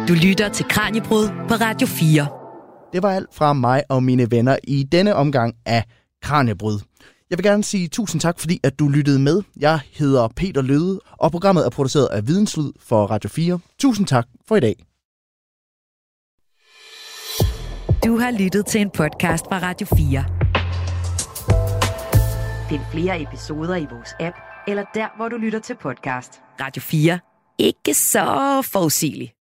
[0.08, 2.28] Du lytter til Kranjebrud på Radio 4.
[2.94, 5.84] Det var alt fra mig og mine venner i denne omgang af
[6.22, 6.80] Kranjebrud.
[7.30, 9.42] Jeg vil gerne sige tusind tak, fordi at du lyttede med.
[9.60, 13.60] Jeg hedder Peter Løde, og programmet er produceret af Videnslyd for Radio 4.
[13.80, 14.76] Tusind tak for i dag.
[18.06, 20.26] Du har lyttet til en podcast fra Radio 4.
[22.70, 24.36] Find flere episoder i vores app,
[24.68, 26.32] eller der, hvor du lytter til podcast.
[26.62, 27.20] Radio 4.
[27.58, 29.37] Ikke så forudsigeligt.